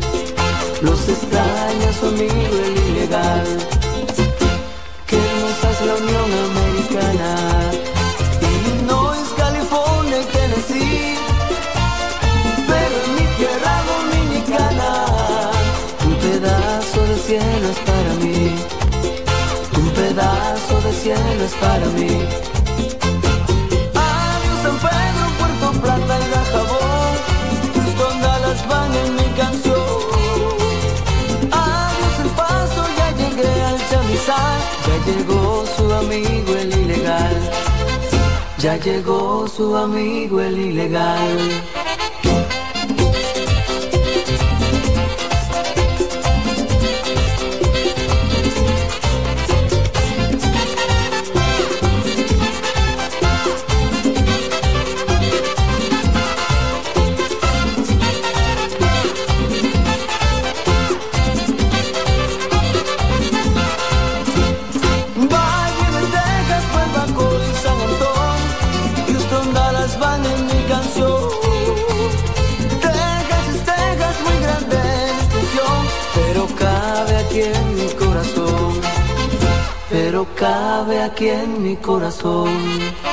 Los 0.86 1.08
extraña 1.08 1.92
su 1.98 2.06
amigo 2.06 2.56
el 2.64 2.76
ilegal. 2.88 3.46
Qué 5.08 5.16
hermosa 5.16 5.70
es 5.74 5.80
la 5.88 5.94
Unión 6.02 6.28
Americana. 6.50 7.30
Illinois, 8.54 9.28
California 9.36 10.18
y 10.20 10.26
Tennessee. 10.36 11.18
Pero 12.70 12.94
en 13.04 13.10
mi 13.16 13.26
tierra 13.38 13.74
dominicana, 13.92 14.90
un 16.06 16.14
pedazo 16.24 17.00
de 17.10 17.16
cielo 17.26 17.66
es 17.74 17.80
para 17.90 18.12
mí. 18.22 18.54
Un 19.80 19.88
pedazo 19.90 20.74
de 20.86 20.92
cielo 20.92 21.44
es 21.44 21.54
para 21.54 21.86
mí. 21.96 22.55
Llegó 35.06 35.64
su 35.76 35.92
amigo 35.92 36.56
el 36.56 36.72
ilegal. 36.72 37.36
Ya 38.58 38.76
llegó 38.76 39.46
su 39.48 39.76
amigo 39.76 40.40
el 40.40 40.58
ilegal. 40.58 41.38
Cabe 80.76 81.02
aquí 81.02 81.28
en 81.30 81.62
mi 81.62 81.74
corazón. 81.76 83.05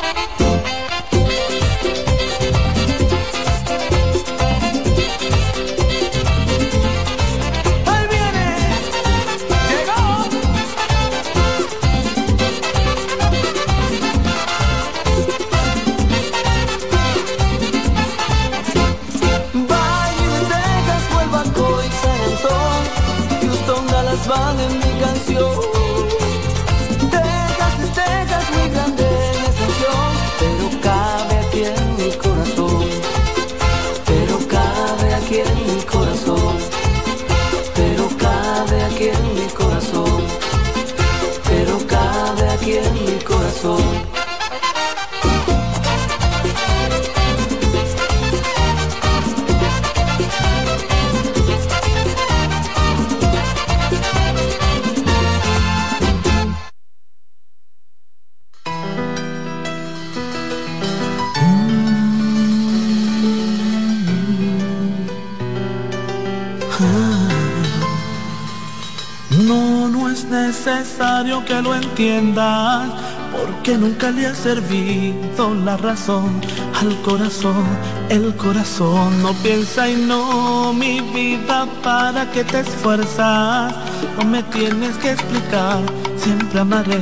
Entiendas, 71.93 72.89
porque 73.31 73.77
nunca 73.77 74.09
le 74.09 74.25
ha 74.25 74.33
servido 74.33 75.53
la 75.63 75.77
razón 75.77 76.41
al 76.81 76.99
corazón. 77.03 77.65
El 78.09 78.35
corazón 78.35 79.21
no 79.21 79.31
piensa 79.43 79.87
y 79.87 79.95
no, 79.95 80.73
mi 80.73 81.01
vida, 81.01 81.67
para 81.83 82.31
que 82.31 82.43
te 82.45 82.61
esfuerzas. 82.61 83.75
No 84.17 84.25
me 84.25 84.41
tienes 84.43 84.97
que 84.97 85.11
explicar, 85.11 85.81
siempre 86.17 86.61
amaré 86.61 86.99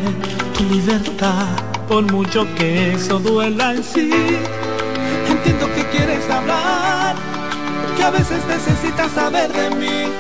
tu 0.57 0.65
libertad, 0.65 1.47
por 1.87 2.03
mucho 2.11 2.45
que 2.55 2.93
eso 2.95 3.17
duela 3.19 3.73
en 3.73 3.83
sí. 3.83 4.11
Entiendo 5.29 5.67
que 5.73 5.85
quieres 5.85 6.29
hablar, 6.29 7.15
que 7.95 8.03
a 8.03 8.09
veces 8.09 8.41
necesitas 8.45 9.09
saber 9.13 9.53
de 9.53 9.69
mí, 9.77 10.11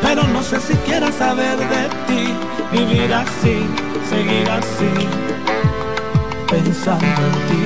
pero 0.00 0.22
no 0.28 0.42
sé 0.42 0.58
si 0.60 0.74
quieras 0.86 1.14
saber 1.16 1.58
de 1.58 1.88
ti, 2.06 2.32
vivir 2.72 3.12
así, 3.12 3.66
seguir 4.14 4.48
así, 4.50 4.92
pensando 6.48 7.22
en 7.28 7.36
ti. 7.48 7.64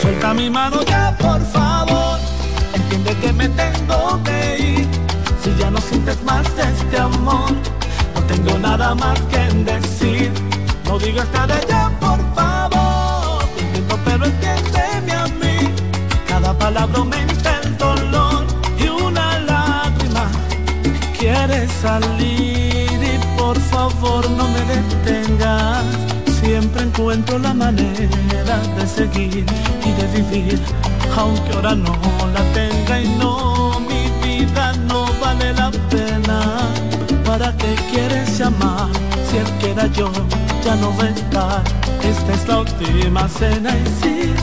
Suelta 0.00 0.34
mi 0.34 0.50
mano 0.50 0.82
ya, 0.82 1.16
por 1.18 1.40
favor, 1.56 2.18
entiende 2.74 3.12
que 3.22 3.32
me 3.32 3.48
tengo 3.48 4.22
que 4.24 4.38
ir, 4.58 4.88
si 5.42 5.50
ya 5.58 5.70
no 5.70 5.80
sientes 5.80 6.22
más 6.22 6.46
este 6.70 6.98
amor, 6.98 7.50
no 8.14 8.20
tengo 8.32 8.58
nada 8.58 8.94
más 8.94 9.18
que 9.30 9.42
decir, 9.72 10.30
no 10.86 10.98
digas 10.98 11.28
nada 11.32 11.56
ya, 11.68 11.90
por 12.04 12.20
favor, 12.34 13.44
te 13.54 13.60
entiendo, 13.62 13.98
pero 14.04 14.24
entiéndeme 14.26 15.12
a 15.24 15.26
mí, 15.40 15.56
cada 16.28 16.52
palabra 16.58 16.98
aumenta 16.98 17.60
el 17.62 17.78
dolor 17.78 18.44
y 18.78 18.88
una 18.88 19.38
lágrima 19.50 20.24
quiere 21.18 21.68
salir. 21.68 22.52
Y 23.14 23.18
por 23.36 23.58
favor 23.58 24.30
no 24.30 24.44
me 24.48 24.60
detengas. 24.60 25.21
Siempre 26.40 26.82
encuentro 26.82 27.38
la 27.38 27.54
manera 27.54 28.56
de 28.76 28.86
seguir 28.86 29.44
y 29.84 29.92
de 29.92 30.06
vivir, 30.20 30.60
aunque 31.16 31.52
ahora 31.52 31.74
no 31.74 31.96
la 32.34 32.42
tenga 32.52 33.00
y 33.00 33.08
no, 33.16 33.80
mi 33.80 34.10
vida 34.26 34.72
no 34.88 35.06
vale 35.20 35.52
la 35.54 35.70
pena. 35.90 36.58
¿Para 37.24 37.56
qué 37.56 37.74
quieres 37.90 38.38
llamar 38.38 38.88
si 39.30 39.36
el 39.38 39.50
que 39.58 39.70
era 39.70 39.86
yo 39.86 40.10
ya 40.64 40.74
no 40.76 40.96
va 40.96 41.04
a 41.04 41.08
estar? 41.08 41.62
Esta 42.02 42.32
es 42.34 42.48
la 42.48 42.58
última 42.60 43.28
cena 43.28 43.70
y 43.76 43.86
sí, 44.02 44.34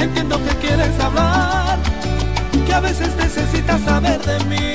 entiendo 0.00 0.38
que 0.44 0.66
quieres 0.66 0.98
hablar 1.00 1.78
que 2.66 2.72
a 2.72 2.80
veces 2.80 3.14
necesitas 3.16 3.80
saber 3.82 4.20
de 4.24 4.38
mí, 4.44 4.74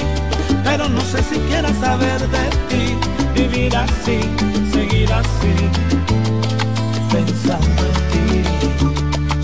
pero 0.63 0.89
no 0.89 1.01
sé 1.01 1.23
si 1.23 1.39
quieras 1.47 1.75
saber 1.79 2.19
de 2.27 2.49
ti, 2.69 2.97
vivir 3.37 3.75
así, 3.75 4.19
seguir 4.73 5.11
así, 5.13 5.53
pensando 7.11 7.81
en 7.91 7.97
ti. 8.11 8.25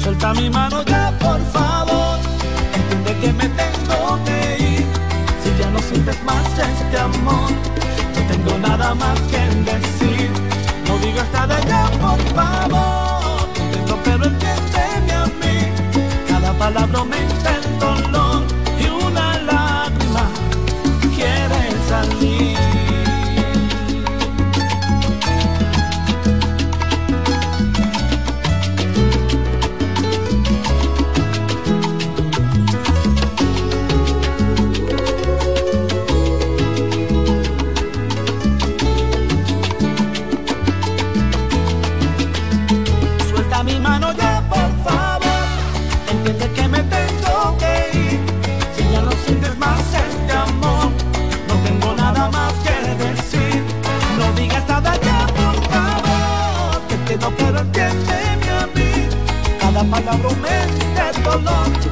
Suelta 0.02 0.34
mi 0.34 0.50
mano 0.50 0.84
ya, 0.84 1.12
por 1.20 1.42
favor, 1.56 2.18
entiende 2.78 3.12
que 3.22 3.34
me 3.34 3.48
tengo 3.62 4.20
que 4.26 4.40
ir, 4.72 4.86
si 5.42 5.50
ya 5.60 5.70
no 5.70 5.80
sientes 5.80 6.18
más 6.24 6.48
este 6.72 6.98
amor, 6.98 7.52
no 8.16 8.22
tengo 8.32 8.58
nada 8.68 8.96
más 8.96 9.20
que 9.32 9.42
decir, 9.72 10.30
no 10.88 10.98
digas 11.06 11.28
nada 11.32 11.60
ya, 11.72 11.84
por 12.04 12.22
favor, 12.38 13.48
entiendo 13.56 14.00
pero 14.04 14.26
entiéndeme 14.26 15.14
a 15.22 15.26
mí, 15.42 15.58
cada 16.28 16.52
palabra 16.54 17.00
aumenta 17.00 17.56
el 17.58 17.63
aumenta 61.34 61.83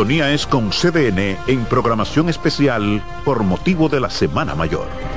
sintonía 0.00 0.32
es 0.32 0.46
con 0.46 0.70
CDN 0.70 1.36
en 1.46 1.64
programación 1.66 2.30
especial 2.30 3.02
por 3.22 3.42
motivo 3.42 3.90
de 3.90 4.00
la 4.00 4.08
Semana 4.08 4.54
Mayor. 4.54 5.09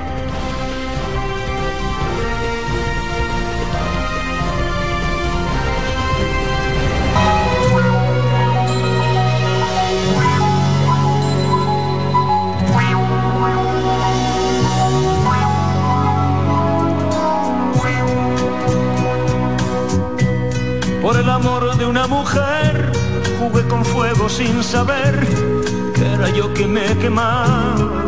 Saber 24.74 25.14
que 25.94 26.04
era 26.14 26.28
yo 26.30 26.52
que 26.52 26.66
me 26.66 26.86
quemaba. 27.02 28.04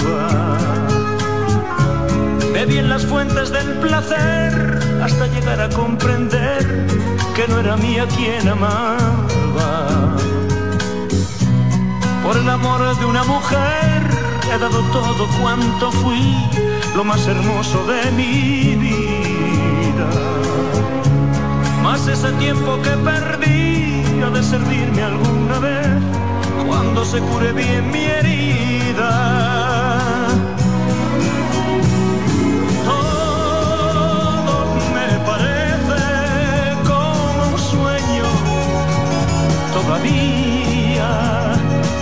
Bebí 2.52 2.78
en 2.78 2.88
las 2.88 3.04
fuentes 3.06 3.46
del 3.56 3.70
placer 3.84 4.50
hasta 5.04 5.24
llegar 5.34 5.60
a 5.60 5.68
comprender 5.68 6.60
que 7.36 7.44
no 7.48 7.60
era 7.60 7.76
mía 7.76 8.04
quien 8.16 8.48
amaba. 8.48 9.70
Por 12.24 12.36
el 12.36 12.48
amor 12.58 12.80
de 13.00 13.04
una 13.12 13.24
mujer 13.34 13.98
he 14.52 14.58
dado 14.58 14.80
todo 14.98 15.22
cuanto 15.40 15.92
fui, 16.02 16.26
lo 16.96 17.04
más 17.04 17.22
hermoso 17.28 17.78
de 17.92 18.02
mi 18.18 18.34
vida. 18.86 20.08
Más 21.84 22.08
ese 22.08 22.30
tiempo 22.44 22.70
que 22.84 22.94
perdí 23.10 24.02
ha 24.24 24.30
de 24.30 24.42
servirme 24.42 25.02
alguna 25.02 25.58
vez 25.60 26.15
cuando 26.66 27.04
se 27.04 27.18
cure 27.20 27.52
bien 27.52 27.90
mi 27.90 28.04
herida. 28.04 29.12
Todo 32.84 34.74
me 34.96 35.10
parece 35.30 36.02
como 36.84 37.52
un 37.52 37.58
sueño 37.58 38.28
todavía, 39.72 41.10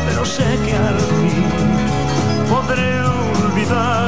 pero 0.07 0.25
sé 0.25 0.49
que 0.65 0.75
al 0.75 0.99
fin 1.01 1.45
podré 2.49 3.01
olvidar 3.01 4.04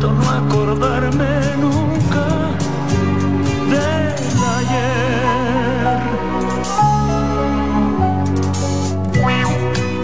prometo 0.00 0.12
no 0.12 0.30
acordarme 0.30 1.56
nunca 1.60 2.24
del 3.70 4.14
ayer. 4.58 5.98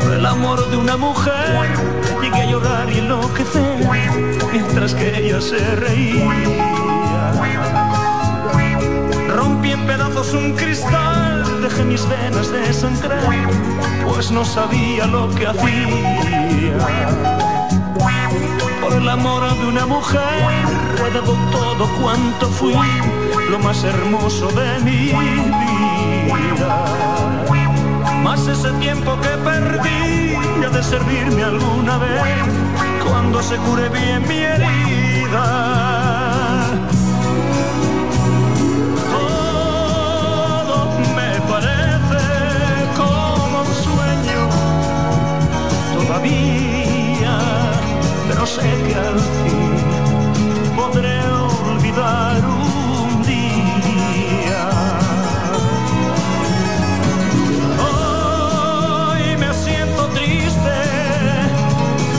Por 0.00 0.12
el 0.12 0.26
amor 0.26 0.70
de 0.70 0.76
una 0.76 0.96
mujer 0.96 1.68
llegué 2.22 2.42
a 2.42 2.46
llorar 2.50 2.90
y 2.90 2.98
enloquecer 2.98 3.88
mientras 4.52 4.94
que 4.94 5.18
ella 5.18 5.40
se 5.40 5.58
reía. 5.76 6.30
Rompí 9.34 9.72
en 9.72 9.86
pedazos 9.86 10.32
un 10.34 10.52
cristal, 10.52 11.62
dejé 11.62 11.84
mis 11.84 12.08
venas 12.08 12.50
de 12.52 12.72
sangrar, 12.72 13.20
pues 14.06 14.30
no 14.30 14.44
sabía 14.44 15.06
lo 15.06 15.28
que 15.34 15.46
hacía. 15.46 15.96
Por 18.80 18.92
el 18.92 19.08
amor 19.08 19.42
de 19.58 19.66
una 19.66 19.86
mujer 19.86 20.20
he 21.06 21.10
dado 21.12 21.34
todo 21.50 21.88
cuanto 22.00 22.48
fui, 22.48 22.74
lo 23.50 23.58
más 23.60 23.84
hermoso 23.84 24.48
de 24.48 24.80
mi 24.80 25.12
vida. 25.12 26.84
Más 28.22 28.46
ese 28.46 28.70
tiempo 28.80 29.18
que 29.20 29.28
perdí 29.44 30.34
ha 30.64 30.70
de 30.70 30.82
servirme 30.82 31.42
alguna 31.44 31.98
vez 31.98 32.22
cuando 33.06 33.42
se 33.42 33.56
cure 33.56 33.88
bien 33.88 34.26
mi 34.26 34.38
herida. 34.38 35.95
Sé 48.56 48.70
que 48.86 48.94
al 48.94 49.18
fin 49.20 49.76
podré 50.76 51.18
olvidar 51.72 52.36
un 52.44 53.22
día. 53.22 54.64
Hoy 57.86 59.36
me 59.42 59.52
siento 59.52 60.02
triste, 60.16 60.78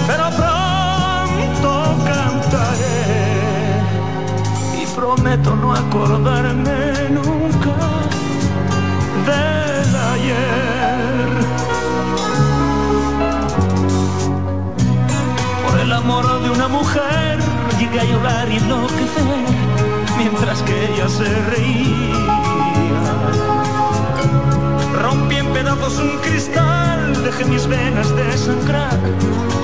pero 0.08 0.26
pronto 0.42 1.72
cantaré 2.12 3.02
y 4.82 4.86
prometo 4.96 5.56
no 5.56 5.74
acordarme 5.74 6.97
llegué 17.80 18.00
a 18.00 18.04
llorar 18.04 18.50
y 18.50 18.58
enloquecer 18.58 19.68
mientras 20.18 20.62
que 20.64 20.94
ella 20.94 21.08
se 21.08 21.26
reía. 21.52 22.18
Rompí 25.02 25.36
en 25.36 25.48
pedazos 25.54 26.00
un 26.00 26.18
cristal, 26.20 27.24
dejé 27.24 27.46
mis 27.46 27.68
venas 27.68 28.16
de 28.16 28.38
sangrar, 28.38 29.00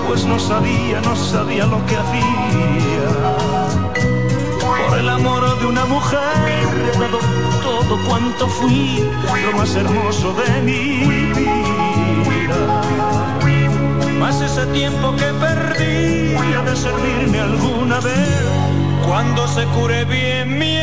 pues 0.07 0.25
no 0.25 0.37
sabía, 0.39 1.01
no 1.01 1.15
sabía 1.15 1.65
lo 1.65 1.83
que 1.85 1.97
hacía. 1.97 3.09
Por 4.87 4.99
el 4.99 5.09
amor 5.09 5.59
de 5.59 5.65
una 5.65 5.85
mujer 5.85 6.19
he 6.95 6.99
dado 6.99 7.19
todo 7.63 7.97
cuanto 8.07 8.47
fui, 8.47 9.03
lo 9.45 9.57
más 9.57 9.75
hermoso 9.75 10.33
de 10.33 10.61
vida. 10.61 11.62
Más 14.23 14.39
ese 14.39 14.65
tiempo 14.67 15.13
que 15.17 15.25
perdí 15.33 16.33
ha 16.55 16.61
de 16.61 16.75
servirme 16.77 17.41
alguna 17.41 17.99
vez 17.99 18.41
cuando 19.05 19.45
se 19.49 19.65
cure 19.65 20.05
bien 20.05 20.57
mi 20.57 20.77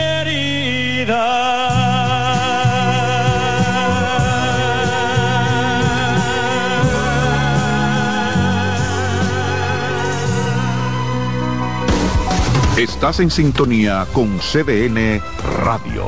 Estás 12.76 13.20
en 13.20 13.30
sintonía 13.30 14.06
con 14.12 14.38
CDN 14.38 15.22
Radio. 15.64 16.04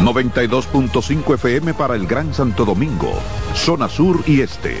92.5 0.00 1.34
FM 1.34 1.74
para 1.74 1.96
el 1.96 2.06
Gran 2.06 2.32
Santo 2.32 2.64
Domingo, 2.64 3.12
zona 3.52 3.88
sur 3.88 4.22
y 4.28 4.42
este. 4.42 4.80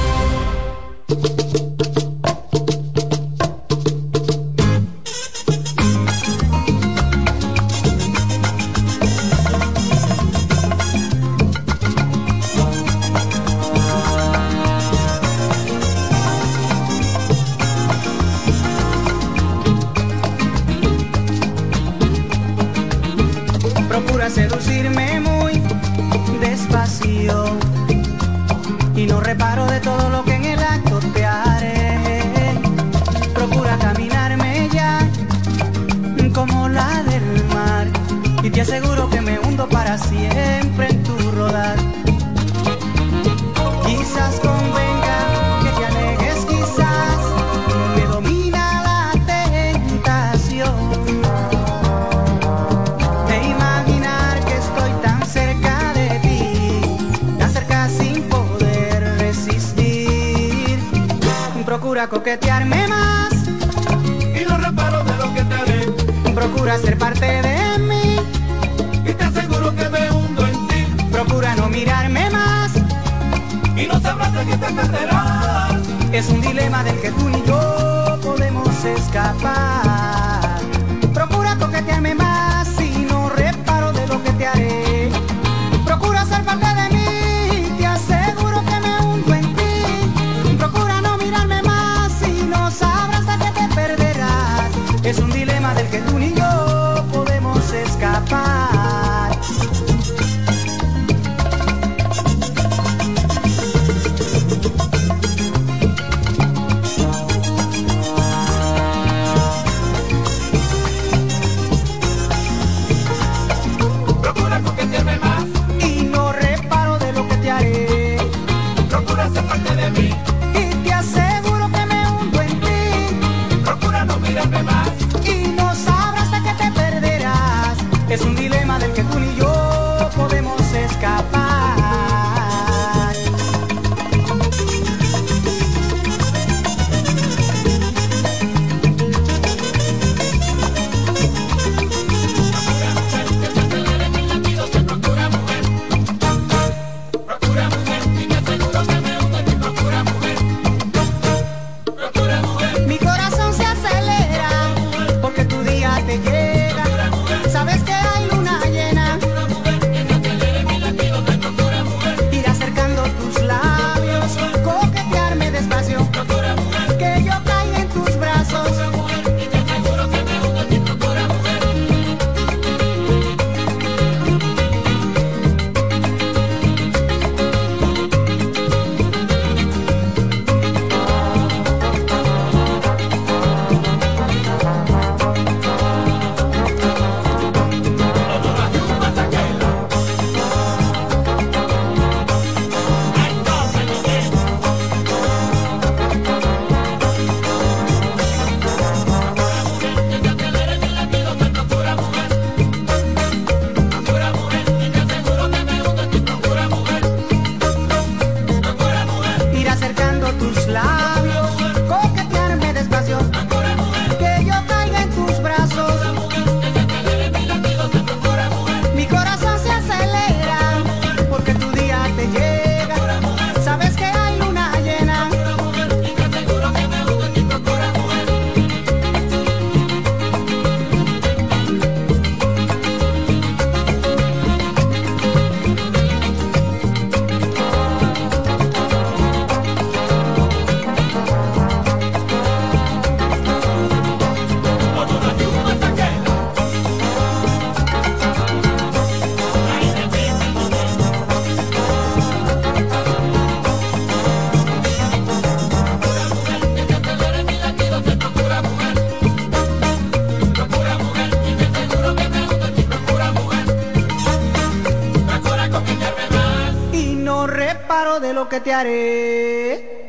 que 268.47 268.59
te 268.59 268.73
haré. 268.73 270.01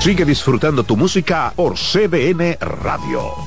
Sigue 0.00 0.24
disfrutando 0.24 0.84
tu 0.84 0.96
música 0.96 1.52
por 1.56 1.74
CBN 1.74 2.58
Radio. 2.60 3.45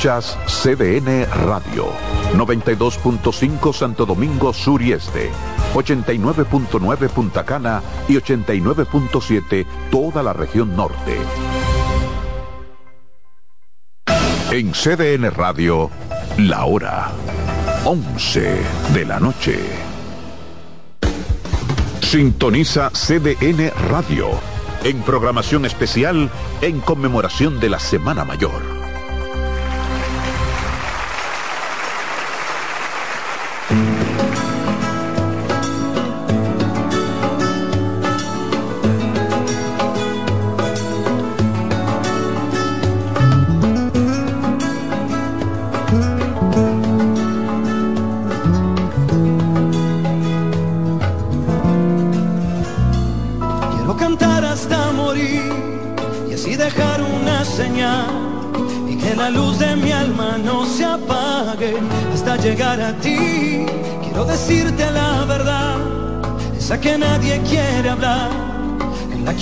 Escuchas 0.00 0.38
CDN 0.46 1.26
Radio, 1.44 1.92
92.5 2.32 3.74
Santo 3.74 4.06
Domingo 4.06 4.50
Sur 4.54 4.80
y 4.80 4.92
Este, 4.92 5.30
89.9 5.74 7.10
Punta 7.10 7.44
Cana 7.44 7.82
y 8.08 8.14
89.7 8.14 9.66
toda 9.90 10.22
la 10.22 10.32
región 10.32 10.74
norte. 10.74 11.18
En 14.50 14.72
CDN 14.72 15.30
Radio, 15.32 15.90
la 16.38 16.64
hora 16.64 17.10
11 17.84 18.56
de 18.94 19.04
la 19.04 19.20
noche. 19.20 19.58
Sintoniza 22.00 22.90
CDN 22.92 23.70
Radio 23.90 24.30
en 24.82 25.02
programación 25.02 25.66
especial 25.66 26.30
en 26.62 26.80
conmemoración 26.80 27.60
de 27.60 27.68
la 27.68 27.78
Semana 27.78 28.24
Mayor. 28.24 28.69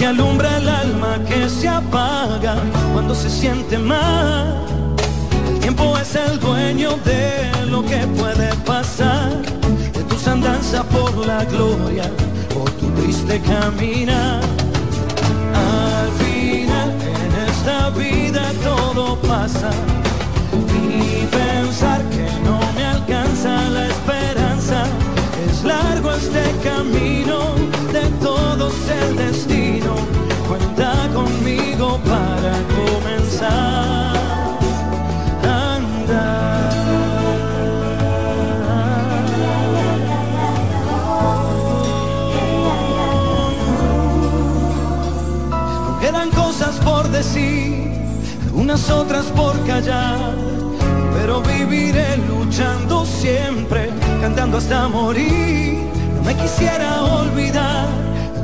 Alumbra 0.09 0.57
el 0.57 0.69
alma 0.69 1.19
que 1.29 1.49
se 1.51 1.69
apaga 1.69 2.57
cuando 2.93 3.15
se 3.15 3.29
siente 3.29 3.77
mal. 3.79 4.65
El 5.49 5.59
tiempo 5.61 5.99
es 5.99 6.15
el 6.15 6.41
dueño 6.41 6.97
de 7.05 7.67
lo 7.67 7.85
que 7.85 7.99
puede 8.19 8.49
pasar, 8.65 9.31
de 9.93 10.03
tus 10.05 10.27
andanzas 10.27 10.85
por 10.87 11.15
la 11.27 11.45
gloria 11.45 12.05
o 12.59 12.65
tu 12.81 12.87
triste 12.99 13.41
caminar. 13.41 14.41
Al 15.55 16.11
final 16.23 16.89
en 17.23 17.33
esta 17.51 17.91
vida 17.91 18.45
todo 18.65 19.17
pasa 19.21 19.71
decir, 47.29 47.93
unas 48.55 48.89
otras 48.91 49.27
por 49.27 49.55
callar, 49.67 50.35
pero 51.15 51.43
viviré 51.43 52.17
luchando 52.29 53.05
siempre, 53.05 53.91
cantando 54.21 54.59
hasta 54.59 54.89
morir. 54.89 55.79
No 56.17 56.23
me 56.23 56.35
quisiera 56.35 57.03
olvidar 57.03 57.89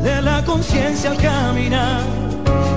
de 0.03 0.21
la 0.23 0.45
conciencia 0.45 1.11
al 1.11 1.17
caminar, 1.17 2.03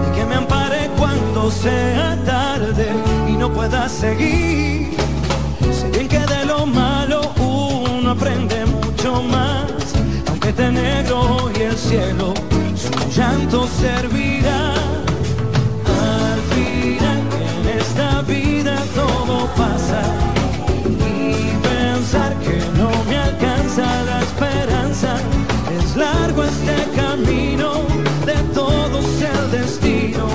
y 0.08 0.16
que 0.16 0.26
me 0.26 0.36
ampare 0.36 0.90
cuando 0.98 1.52
sea 1.52 2.18
tarde 2.26 2.88
y 3.28 3.34
no 3.34 3.52
pueda 3.52 3.90
seguir. 3.90 4.96
Sé 5.72 5.90
bien 5.92 6.08
que 6.08 6.20
de 6.20 6.46
lo 6.46 6.66
malo 6.66 7.22
uno 7.40 8.12
aprende 8.12 8.66
mucho 8.66 9.22
más, 9.24 9.94
aunque 10.30 10.50
esté 10.50 10.72
negro 10.72 11.52
y 11.58 11.62
el 11.64 11.78
cielo 11.78 12.34
su 12.76 13.10
llanto 13.10 13.68
servirá. 13.68 14.97
pasa 19.56 20.02
y 20.86 21.56
pensar 21.68 22.34
que 22.40 22.60
no 22.78 22.90
me 23.10 23.18
alcanza 23.18 23.86
la 24.04 24.22
esperanza. 24.22 25.16
Es 25.78 25.96
largo 25.96 26.44
este 26.44 26.76
camino, 26.96 27.70
de 28.26 28.36
todos 28.54 29.06
el 29.22 29.52
destino. 29.52 30.26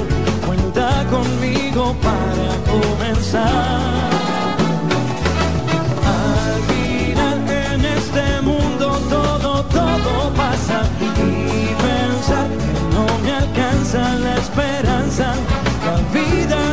Cuenta 0.47 1.05
conmigo 1.11 1.95
para 2.03 2.49
comenzar. 2.71 4.11
Al 6.19 6.59
final 6.71 7.39
en 7.75 7.85
este 7.85 8.41
mundo 8.43 9.01
todo, 9.09 9.65
todo 9.65 10.33
pasa 10.37 10.83
y 11.01 11.67
pensar 11.89 12.49
que 12.63 12.75
no 12.95 13.07
me 13.23 13.33
alcanza 13.33 14.19
la 14.19 14.37
esperanza. 14.37 15.35
La 15.85 15.97
vida 16.13 16.72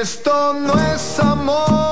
esto 0.00 0.54
no 0.54 0.72
es 0.80 1.20
amor, 1.20 1.89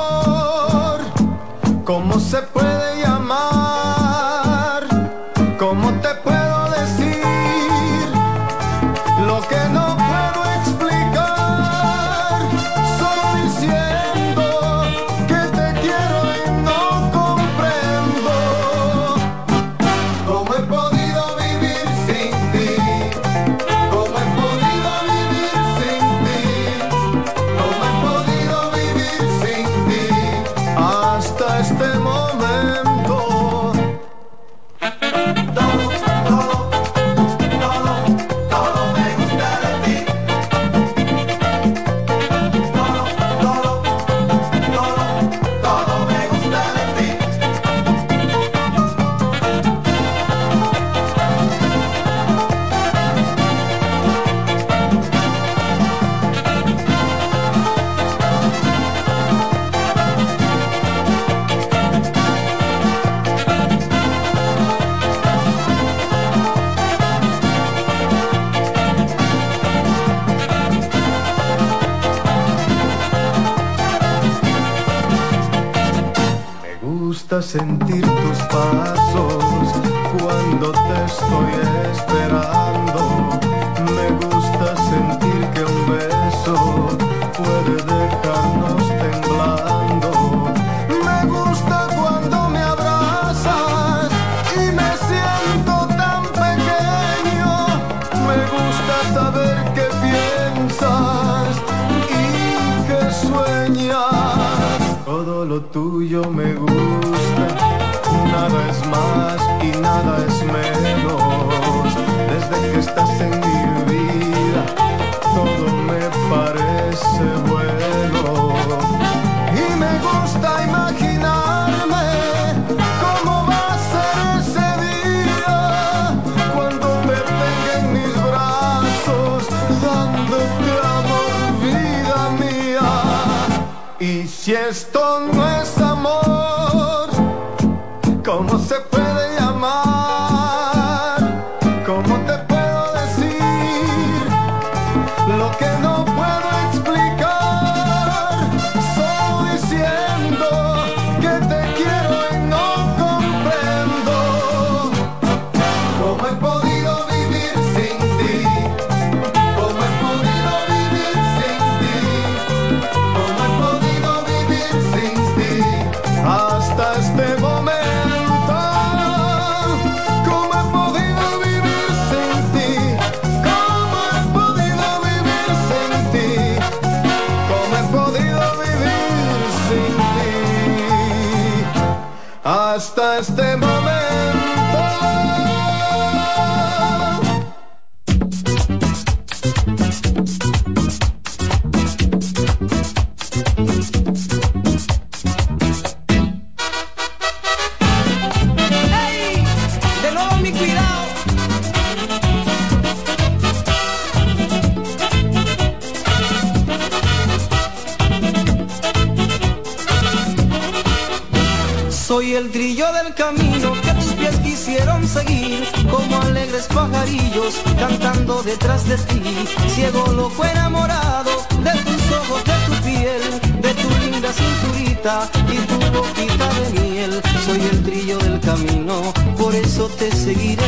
por 229.37 229.55
eso 229.55 229.89
te 229.99 230.11
seguiré. 230.11 230.65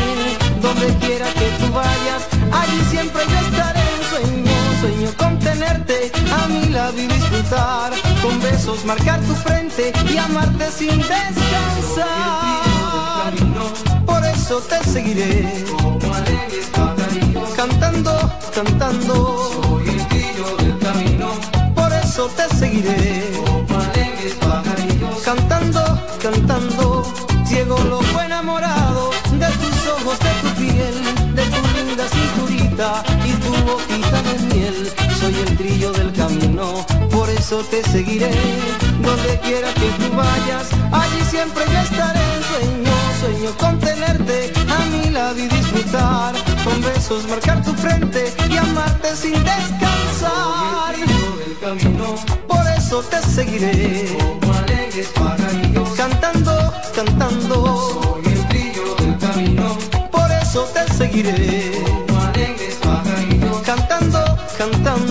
Donde 0.61 0.87
quiera 0.99 1.27
que 1.33 1.49
tú 1.59 1.71
vayas, 1.73 2.27
allí 2.51 2.81
siempre 2.89 3.21
yo 3.29 3.37
estaré. 3.47 3.81
Sueño, 4.09 4.51
sueño 4.81 5.09
con 5.17 5.39
tenerte 5.39 6.11
a 6.31 6.47
mi 6.47 6.69
lado 6.69 6.97
y 6.97 7.07
disfrutar. 7.07 7.91
Con 8.21 8.39
besos 8.41 8.85
marcar 8.85 9.19
tu 9.21 9.33
frente 9.35 9.91
y 10.11 10.17
amarte 10.17 10.71
sin 10.71 10.97
descansar. 10.97 12.11
Por 14.05 14.23
eso 14.25 14.59
te 14.61 14.83
seguiré. 14.89 15.65
Cantando, 17.55 18.31
cantando. 18.53 19.61
Soy 19.63 19.89
el 19.89 20.07
trillo 20.07 20.57
del 20.57 20.77
camino. 20.79 21.27
Por 21.75 21.91
eso 21.93 22.29
te 22.37 22.55
seguiré. 22.55 23.31
Cantando, 25.23 25.99
cantando. 26.21 27.00
Ciego, 27.71 28.01
enamorado 28.21 29.11
de 29.31 29.47
tus 29.47 29.87
ojos, 29.87 30.19
de 30.19 30.33
tu 30.41 30.55
piel, 30.55 31.35
de 31.35 31.43
tu 31.43 31.61
linda 31.77 32.05
cinturita 32.09 33.03
y 33.25 33.31
tu 33.43 33.51
boquita 33.65 34.21
de 34.23 34.53
miel. 34.53 34.91
Soy 35.19 35.35
el 35.35 35.57
trillo 35.57 35.91
del 35.93 36.11
camino, 36.11 36.85
por 37.11 37.29
eso 37.29 37.63
te 37.69 37.81
seguiré. 37.83 38.31
Donde 39.01 39.39
quiera 39.39 39.73
que 39.75 39.89
tú 39.99 40.15
vayas, 40.15 40.69
allí 40.91 41.21
siempre 41.29 41.63
yo 41.71 41.79
estaré. 41.79 42.19
Sueño, 42.51 42.91
sueño 43.21 43.57
con 43.57 43.79
tenerte 43.79 44.51
a 44.67 44.85
mi 44.87 45.09
lado 45.09 45.39
y 45.39 45.47
disfrutar. 45.47 46.33
Con 46.65 46.81
besos 46.81 47.27
marcar 47.29 47.63
tu 47.63 47.73
frente 47.73 48.33
y 48.49 48.57
amarte 48.57 49.15
sin 49.15 49.33
descansar. 49.33 50.95
Por 52.47 52.67
eso 52.77 53.01
te 53.03 53.21
seguiré. 53.21 54.17
Cantando, 56.01 56.73
cantando. 56.95 57.55
Soy 58.23 58.33
el 58.33 58.47
trillo 58.47 58.95
del 58.95 59.19
camino. 59.19 59.77
Por 60.11 60.31
eso 60.31 60.67
te 60.73 60.91
seguiré. 60.95 61.73
Cantando, 63.63 64.19
cantando. 64.57 65.10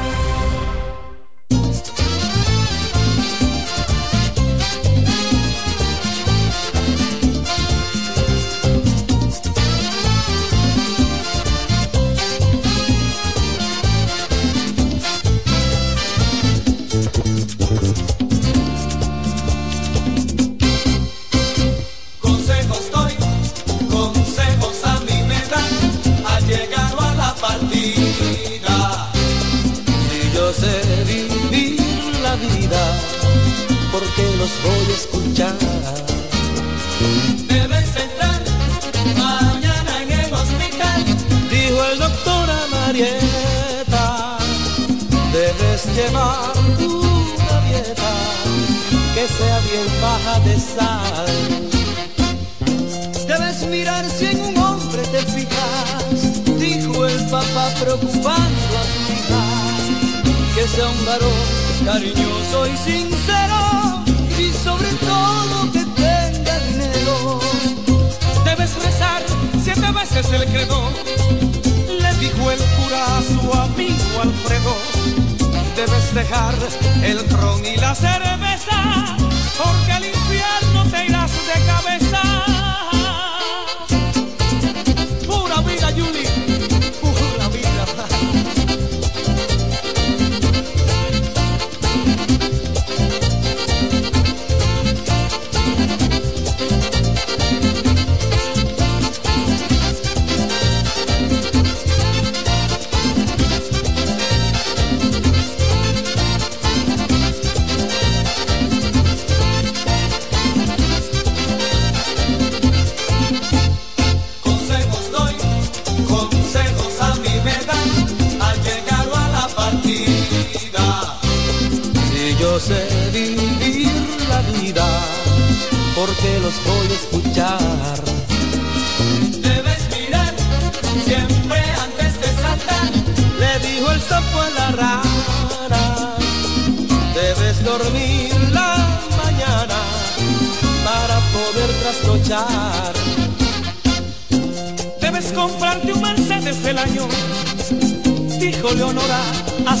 Los 34.41 34.63
voy 34.63 34.85
a 34.91 34.95
escuchar. 35.01 35.55
Debes 37.47 37.89
entrar 38.05 38.41
mañana 39.17 39.93
en 40.01 40.11
el 40.11 40.33
hospital, 40.33 40.99
Dijo 41.51 41.83
el 41.91 41.99
doctor 41.99 42.49
a 42.49 42.61
Marieta, 42.71 44.37
debes 45.31 45.81
llevar 45.95 46.53
una 46.79 47.57
dieta 47.67 48.13
que 49.13 49.27
sea 49.27 49.59
bien 49.69 49.89
baja 50.01 50.39
de 50.47 50.55
sal. 50.73 51.27
Debes 53.27 53.67
mirar 53.67 54.05
si 54.09 54.25
en 54.25 54.41
un 54.41 54.57
hombre 54.57 55.03
te 55.13 55.21
fijas, 55.35 56.17
dijo 56.59 57.05
el 57.05 57.23
papá 57.29 57.65
preocupando 57.79 58.71
a 58.81 58.85
su 58.91 59.01
hija, 59.17 59.43
que 60.55 60.67
sea 60.67 60.89
un 60.89 61.05
varón 61.05 61.61
cariñoso 61.85 62.67
y 62.67 62.77
sincero 62.77 63.90
debes 68.55 68.75
rezar 68.83 69.21
siete 69.63 69.91
veces 69.91 70.31
el 70.33 70.45
credo. 70.45 70.91
Le 71.87 72.13
dijo 72.15 72.51
el 72.51 72.59
cura 72.59 73.17
a 73.17 73.21
su 73.21 73.53
amigo 73.53 74.21
Alfredo, 74.21 74.75
debes 75.75 76.13
dejar 76.13 76.55
el 77.03 77.19
ron 77.29 77.65
y 77.65 77.77
la 77.77 77.95
cerveza, 77.95 79.17
porque 79.57 79.91
al 79.91 80.05
infierno 80.05 80.85
te 80.91 81.05
irás 81.05 81.31
de 81.31 81.65
cabeza. 81.65 82.10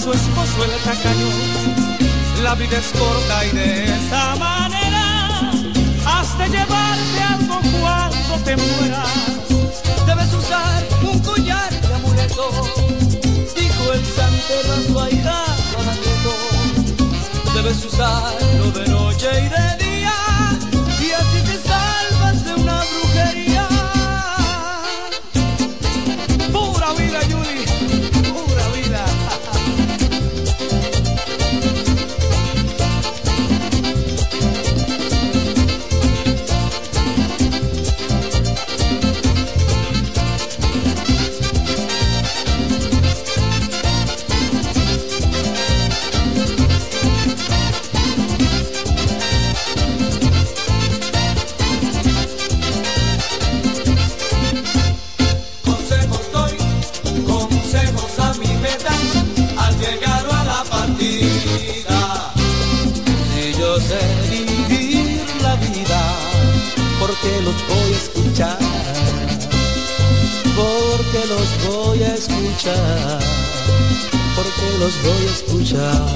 Su 0.01 0.11
esposo 0.11 0.63
el 0.65 0.71
tacaño. 0.83 1.27
La 2.41 2.55
vida 2.55 2.77
es 2.77 2.91
corta 2.97 3.45
y 3.45 3.49
de 3.51 3.83
esa 3.85 4.35
manera 4.35 5.51
has 6.07 6.37
de 6.39 6.49
llevarte 6.49 7.21
algo 7.29 7.59
cuando 7.79 8.35
te 8.43 8.57
mueras. 8.57 9.09
Debes 10.07 10.33
usar 10.33 10.83
un 11.03 11.19
collar 11.19 11.69
de 11.69 11.93
amuleto, 11.93 12.49
dijo 13.55 13.93
el 13.93 14.97
ahijado 14.99 15.79
Anacleto. 15.79 16.33
Debes 17.53 17.85
usarlo 17.85 18.71
de 18.71 18.87
noche 18.87 19.27
y 19.29 19.49
de 19.49 19.77
día, 19.77 19.80
escuchar. 75.71 76.10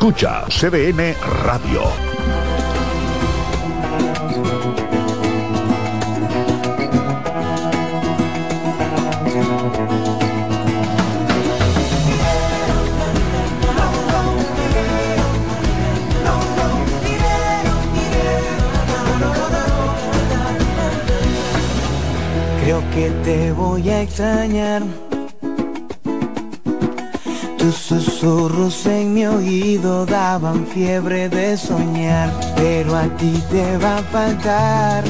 Escucha 0.00 0.44
CDN 0.48 1.12
Radio. 1.42 1.82
Creo 22.62 22.80
que 22.94 23.10
te 23.24 23.50
voy 23.50 23.90
a 23.90 24.02
extrañar 24.02 25.07
susurros 28.18 28.84
en 28.86 29.14
mi 29.14 29.26
oído 29.26 30.04
daban 30.04 30.66
fiebre 30.66 31.28
de 31.28 31.56
soñar, 31.56 32.32
pero 32.56 32.96
a 32.96 33.04
ti 33.16 33.32
te 33.48 33.76
va 33.78 33.98
a 33.98 34.02
faltar. 34.02 35.04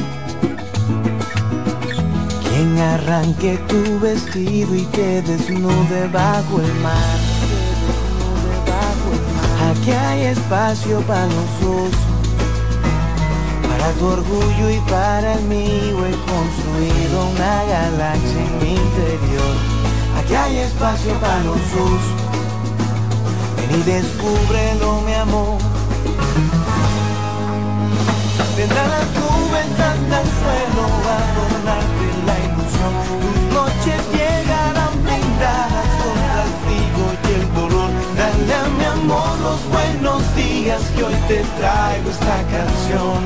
Quien 2.43 2.77
arranque 2.77 3.57
tu 3.67 3.99
vestido 3.99 4.75
y 4.75 4.83
te 4.83 5.23
desnude 5.23 6.07
bajo 6.13 6.61
el 6.61 6.73
mar. 6.81 7.17
Aquí 9.71 9.91
hay 9.91 10.21
espacio 10.27 11.01
para 11.01 11.25
los 11.25 11.61
dos, 11.61 11.91
para 13.69 13.91
tu 13.93 14.05
orgullo 14.05 14.69
y 14.69 14.79
para 14.89 15.33
el 15.33 15.43
mío. 15.45 15.97
He 16.05 16.15
construido 16.31 17.29
una 17.31 17.63
galaxia 17.63 18.45
en 18.45 18.59
mi 18.59 18.71
interior. 18.75 19.55
Aquí 20.19 20.35
hay 20.35 20.57
espacio 20.57 21.13
para 21.19 21.43
los 21.43 21.57
dos. 21.73 22.18
Y 23.79 23.81
descúbrelo, 23.83 25.01
mi 25.05 25.13
amor. 25.13 25.57
Vendrán 28.57 28.89
las 28.89 29.07
nubes 29.15 29.71
hasta 29.71 30.21
el 30.21 30.27
suelo 30.39 30.83
a 31.07 31.19
la 32.27 32.35
ilusión. 32.45 32.93
Tus 33.21 33.39
noches 33.55 33.99
llegarán 34.11 34.93
blindadas 35.01 35.89
contra 36.01 36.37
el 36.43 36.51
frío 36.63 37.05
y 37.23 37.25
el 37.39 37.45
dolor. 37.55 37.89
Dale 38.17 38.53
a 38.53 38.67
mi 38.77 38.83
amor 38.83 39.31
los 39.47 39.61
buenos 39.69 40.35
días 40.35 40.81
que 40.93 41.03
hoy 41.03 41.17
te 41.29 41.39
traigo 41.57 42.09
esta 42.09 42.37
canción. 42.51 43.19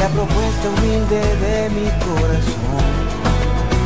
La 0.00 0.08
propuesta 0.08 0.66
humilde 0.68 1.20
de 1.44 1.70
mi 1.70 1.88
corazón. 2.02 2.86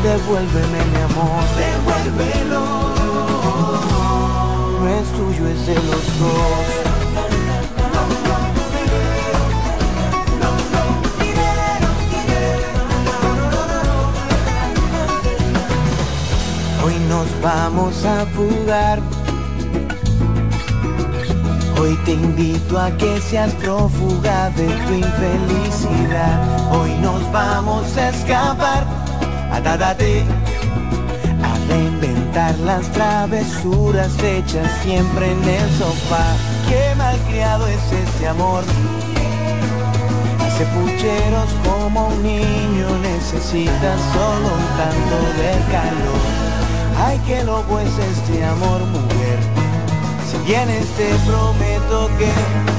Devuélveme 0.02 0.80
mi 0.92 1.00
amor, 1.02 1.44
devuélvelo. 1.60 2.80
No 4.80 4.88
es 4.88 5.12
tuyo, 5.12 5.46
es 5.46 5.66
de 5.66 5.74
los 5.74 6.18
dos. 6.18 6.80
Hoy 16.82 16.94
nos 17.10 17.42
vamos 17.42 18.04
a 18.06 18.24
fugar. 18.34 19.00
Hoy 21.78 21.94
te 22.06 22.12
invito 22.12 22.78
a 22.78 22.90
que 22.96 23.20
seas 23.20 23.52
prófuga 23.56 24.48
de 24.56 24.66
tu 24.66 24.94
infelicidad. 24.94 26.72
Hoy 26.72 26.94
nos 27.02 27.30
vamos 27.30 27.98
a 27.98 28.08
escapar. 28.08 28.86
Atádate 29.52 30.24
a 31.42 31.54
reinventar 32.30 32.58
las 32.60 32.90
travesuras 32.92 34.12
hechas 34.22 34.68
siempre 34.82 35.30
en 35.30 35.44
el 35.44 35.70
sofá. 35.78 36.36
Qué 36.68 36.94
malcriado 36.96 37.66
es 37.66 37.92
este 37.92 38.28
amor. 38.28 38.62
Hace 40.40 40.64
pucheros 40.66 41.50
como 41.64 42.08
un 42.08 42.22
niño 42.22 42.98
necesita 43.02 43.96
solo 44.12 44.46
un 44.46 44.66
tanto 44.78 45.16
de 45.38 45.52
calor. 45.72 46.20
Ay, 47.04 47.20
qué 47.26 47.44
loco 47.44 47.78
es 47.80 47.98
este 47.98 48.44
amor, 48.44 48.80
mujer. 48.86 49.38
Si 50.30 50.36
vienes 50.46 50.86
te 50.96 51.08
prometo 51.26 52.08
que 52.18 52.30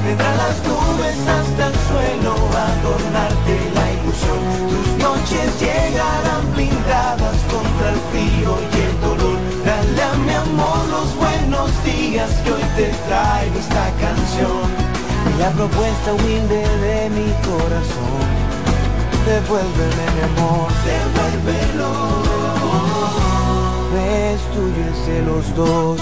vendrán 0.05 0.37
las 0.37 0.57
nubes 0.63 1.17
hasta 1.27 1.67
el 1.67 1.73
suelo 1.89 2.35
a 2.55 2.71
adornarte 2.79 3.71
la 3.75 3.91
ilusión. 3.91 4.41
Tus 4.69 5.03
noches 5.03 5.59
llegarán 5.59 6.53
blindadas 6.55 7.37
contra 7.51 7.89
el 7.89 7.99
frío. 8.11 8.80
Amor 10.51 10.85
los 10.89 11.15
buenos 11.15 11.71
días 11.85 12.29
que 12.43 12.51
hoy 12.51 12.61
te 12.75 12.87
traigo 13.07 13.57
esta 13.57 13.89
canción. 14.01 14.67
La 15.39 15.49
propuesta 15.51 16.13
humilde 16.13 16.67
de 16.85 17.09
mi 17.09 17.31
corazón. 17.47 18.19
Devuélveme 19.25 20.05
mi 20.15 20.21
amor, 20.31 20.67
devuélvelo. 20.83 21.91
Es 23.95 24.41
tuyo, 24.51 24.83
es 24.91 25.07
de 25.07 25.21
los 25.21 25.55
dos. 25.55 26.01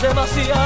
Demasiado. 0.00 0.65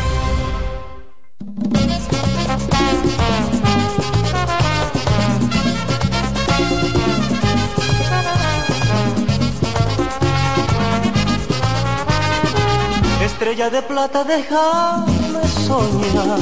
De 13.71 13.81
plata, 13.83 14.25
déjame 14.25 15.47
soñar. 15.65 16.39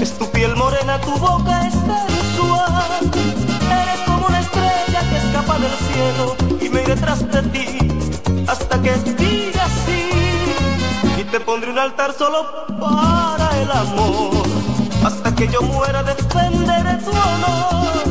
Es 0.00 0.16
tu 0.16 0.30
piel 0.30 0.54
morena, 0.54 1.00
tu 1.00 1.10
boca 1.18 1.66
es 1.66 1.74
sensual. 1.74 3.10
Eres 3.80 4.00
como 4.06 4.26
una 4.28 4.40
estrella 4.40 5.00
que 5.10 5.16
escapa 5.16 5.58
del 5.58 5.76
cielo 5.88 6.36
y 6.60 6.68
me 6.68 6.82
iré 6.82 6.94
tras 6.96 7.20
de 7.32 7.42
ti 7.54 7.66
hasta 8.46 8.80
que 8.80 8.92
diga 8.92 9.66
sí. 9.86 10.10
Y 11.20 11.24
te 11.24 11.40
pondré 11.40 11.70
un 11.70 11.78
altar 11.80 12.12
solo 12.12 12.66
para 12.78 13.48
el 13.60 13.70
amor. 13.70 14.46
Hasta 15.04 15.34
que 15.34 15.48
yo 15.48 15.62
muera 15.62 16.04
defenderé 16.04 16.94
tu 16.98 17.10
honor. 17.10 18.04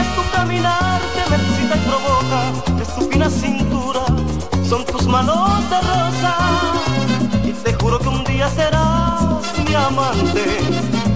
Es 0.00 0.08
tu 0.16 0.22
caminar 0.32 1.00
que 1.14 1.30
me 1.30 1.36
excita 1.36 1.76
y 1.76 1.82
provoca. 1.88 2.82
Es 2.82 2.94
tu 2.96 3.02
fina 3.10 3.30
cintura, 3.30 4.04
son 4.68 4.84
tus 4.86 5.06
manos 5.06 5.70
de 5.70 5.80
rosa. 5.80 6.65
Juro 7.86 8.00
que 8.00 8.08
un 8.08 8.24
día 8.24 8.48
serás 8.48 9.44
mi 9.64 9.72
amante 9.72 10.58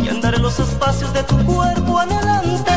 y 0.05 0.09
andaré 0.09 0.39
los 0.39 0.57
espacios 0.61 1.13
de 1.13 1.25
tu 1.25 1.37
cuerpo 1.45 1.99
adelante 1.99 2.71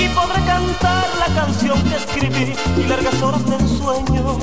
y 0.00 0.08
podré 0.14 0.42
cantar 0.46 1.04
la 1.18 1.26
canción 1.34 1.78
que 1.82 1.96
escribí 1.96 2.56
y 2.74 2.82
largas 2.88 3.20
horas 3.20 3.44
del 3.44 3.68
sueño 3.68 4.38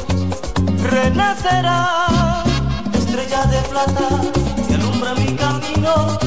renacerá 0.83 2.43
estrella 2.93 3.43
de 3.47 3.59
plata 3.69 4.21
que 4.67 4.75
alumbra 4.75 5.15
mi 5.15 5.35
camino. 5.35 6.19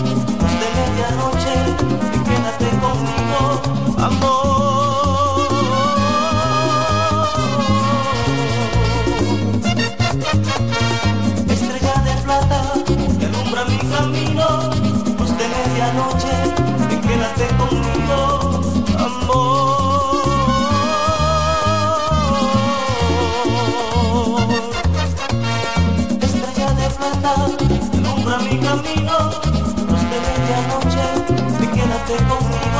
De 0.61 0.69
medianoche 0.78 1.55
quédate 2.27 2.69
conmigo 2.81 4.05
amor 4.05 4.76
camino, 13.97 14.47
luz 15.18 15.32
de 15.39 15.47
medianoche, 15.55 16.35
y 16.90 16.97
quédate 17.06 17.47
conmigo, 17.60 18.20
amor. 19.06 20.16
Estrella 26.20 26.68
de 26.81 26.86
plata 26.98 27.31
alumbra 27.94 28.36
mi 28.47 28.56
camino, 28.66 29.16
luz 29.89 30.02
de 30.10 30.18
medianoche, 30.27 31.05
y 31.62 31.66
quédate 31.74 32.14
conmigo, 32.31 32.76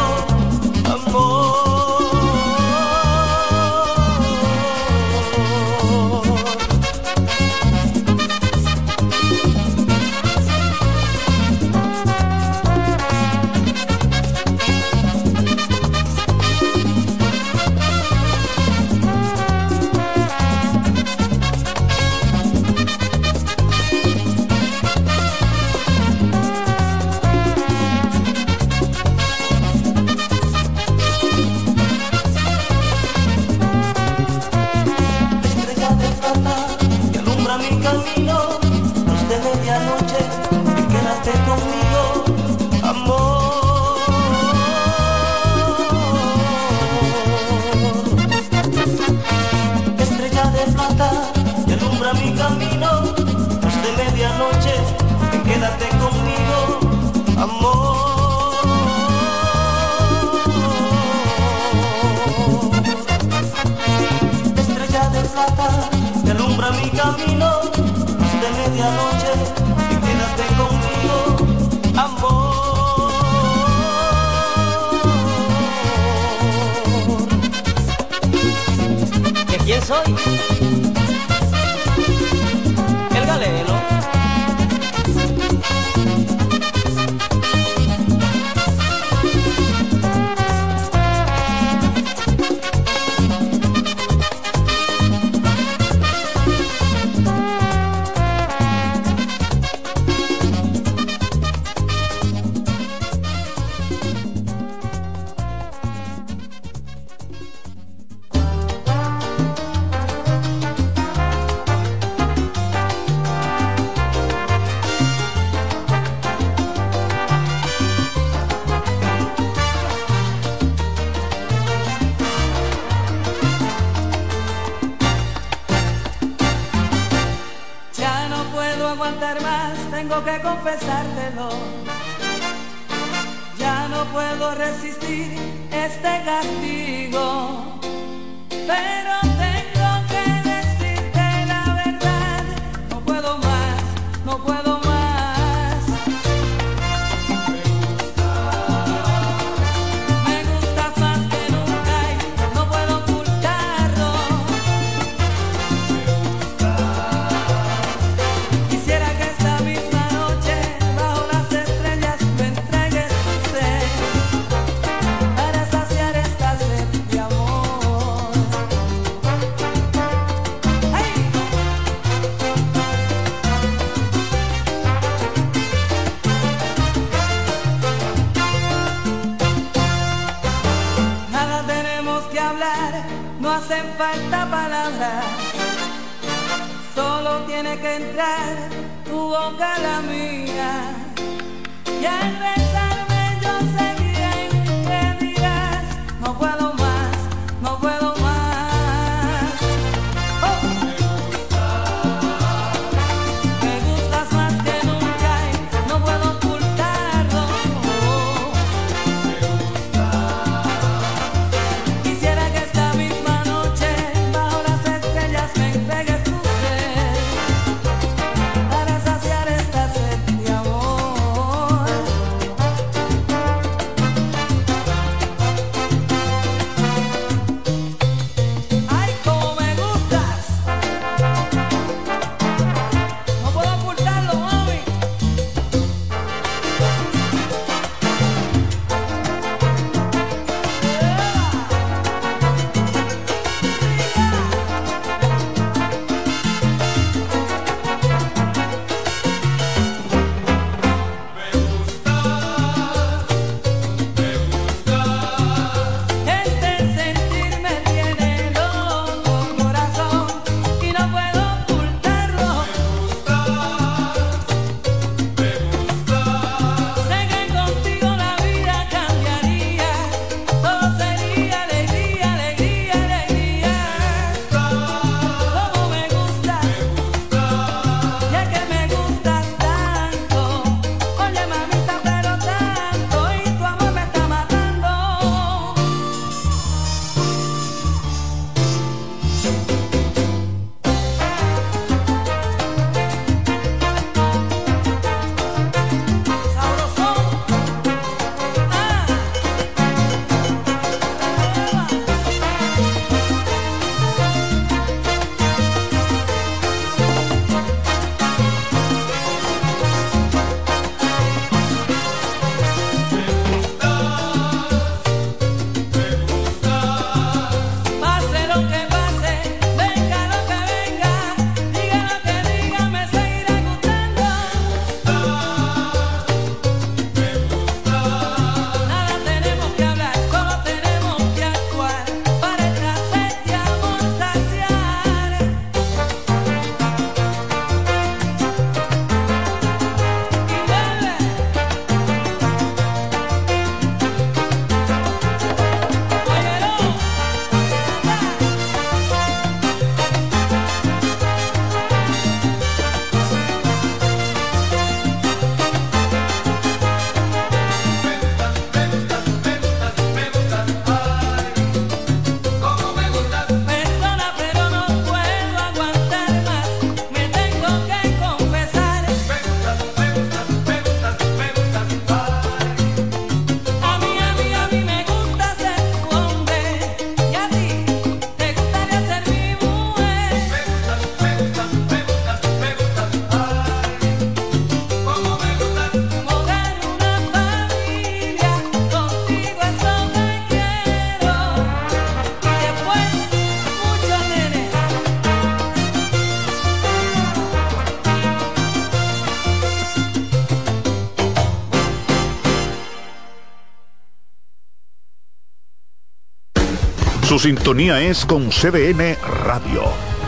sintonía 407.47 408.03
es 408.03 408.27
con 408.27 408.49
CDN 408.49 409.17
Radio, 409.45 409.85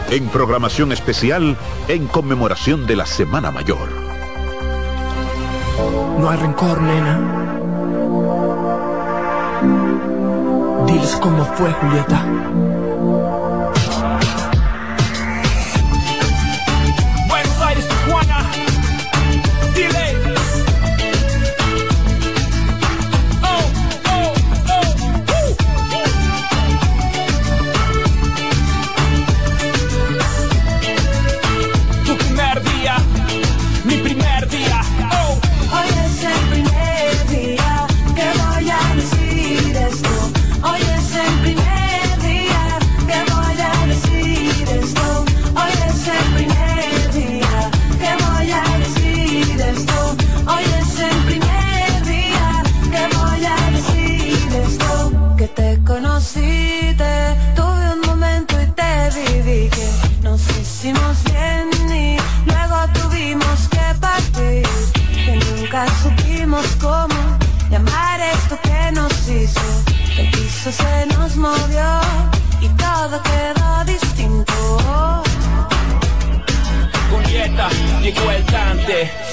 en 0.09 0.29
programación 0.29 0.93
especial 0.93 1.57
en 1.89 2.07
conmemoración 2.07 2.87
de 2.87 2.95
la 2.95 3.07
Semana 3.07 3.51
Mayor. 3.51 3.89
No 6.21 6.31
hay 6.31 6.39
rencor, 6.39 6.81
nena. 6.81 7.19
Diles 10.87 11.19
cómo 11.21 11.45
fue, 11.45 11.73
Julieta. 11.73 12.25